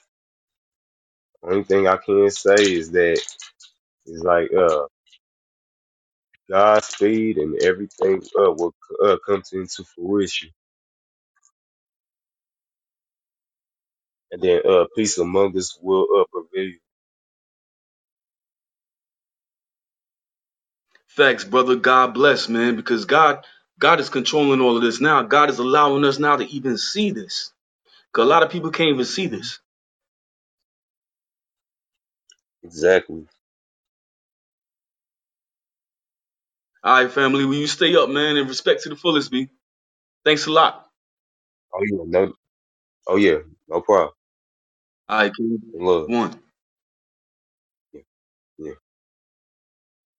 Only 1.42 1.64
thing 1.64 1.88
I 1.88 1.98
can 1.98 2.30
say 2.30 2.54
is 2.56 2.92
that 2.92 3.20
is 4.06 4.22
like 4.24 4.52
uh 4.54 4.86
Godspeed 6.50 7.38
and 7.38 7.62
everything 7.62 8.22
uh 8.38 8.52
will 8.52 8.74
uh, 9.04 9.16
come 9.26 9.42
to 9.50 9.60
into 9.60 9.84
fruition. 9.84 10.50
And 14.32 14.42
then 14.42 14.62
uh 14.68 14.86
peace 14.96 15.18
among 15.18 15.56
us 15.58 15.78
will 15.82 16.06
uh 16.20 16.24
prevail. 16.32 16.74
Facts, 21.08 21.44
brother. 21.44 21.76
God 21.76 22.14
bless, 22.14 22.48
man, 22.48 22.76
because 22.76 23.06
God, 23.06 23.46
God 23.78 24.00
is 24.00 24.10
controlling 24.10 24.60
all 24.62 24.76
of 24.76 24.82
this 24.82 25.00
now. 25.00 25.22
God 25.22 25.50
is 25.50 25.58
allowing 25.60 26.04
us 26.04 26.18
now 26.18 26.36
to 26.36 26.44
even 26.46 26.78
see 26.78 27.10
this. 27.12 27.52
Cause 28.12 28.24
a 28.26 28.28
lot 28.28 28.42
of 28.44 28.50
people 28.50 28.70
can't 28.70 28.90
even 28.90 29.04
see 29.06 29.26
this. 29.28 29.60
Exactly. 32.64 33.26
All 36.86 37.02
right, 37.04 37.12
family. 37.12 37.46
Will 37.46 37.56
you 37.56 37.68
stay 37.68 37.96
up, 37.96 38.10
man, 38.10 38.38
and 38.38 38.48
respect 38.48 38.84
to 38.84 38.90
the 38.90 38.96
fullest, 38.96 39.32
B? 39.32 39.50
Thanks 40.24 40.46
a 40.46 40.52
lot. 40.52 40.86
Oh 41.74 41.82
yeah, 41.92 42.04
no 42.06 42.34
oh 43.08 43.16
yeah, 43.16 43.38
no 43.68 43.80
problem. 43.82 44.10
All 45.08 45.18
right. 45.18 45.32
One. 46.06 46.40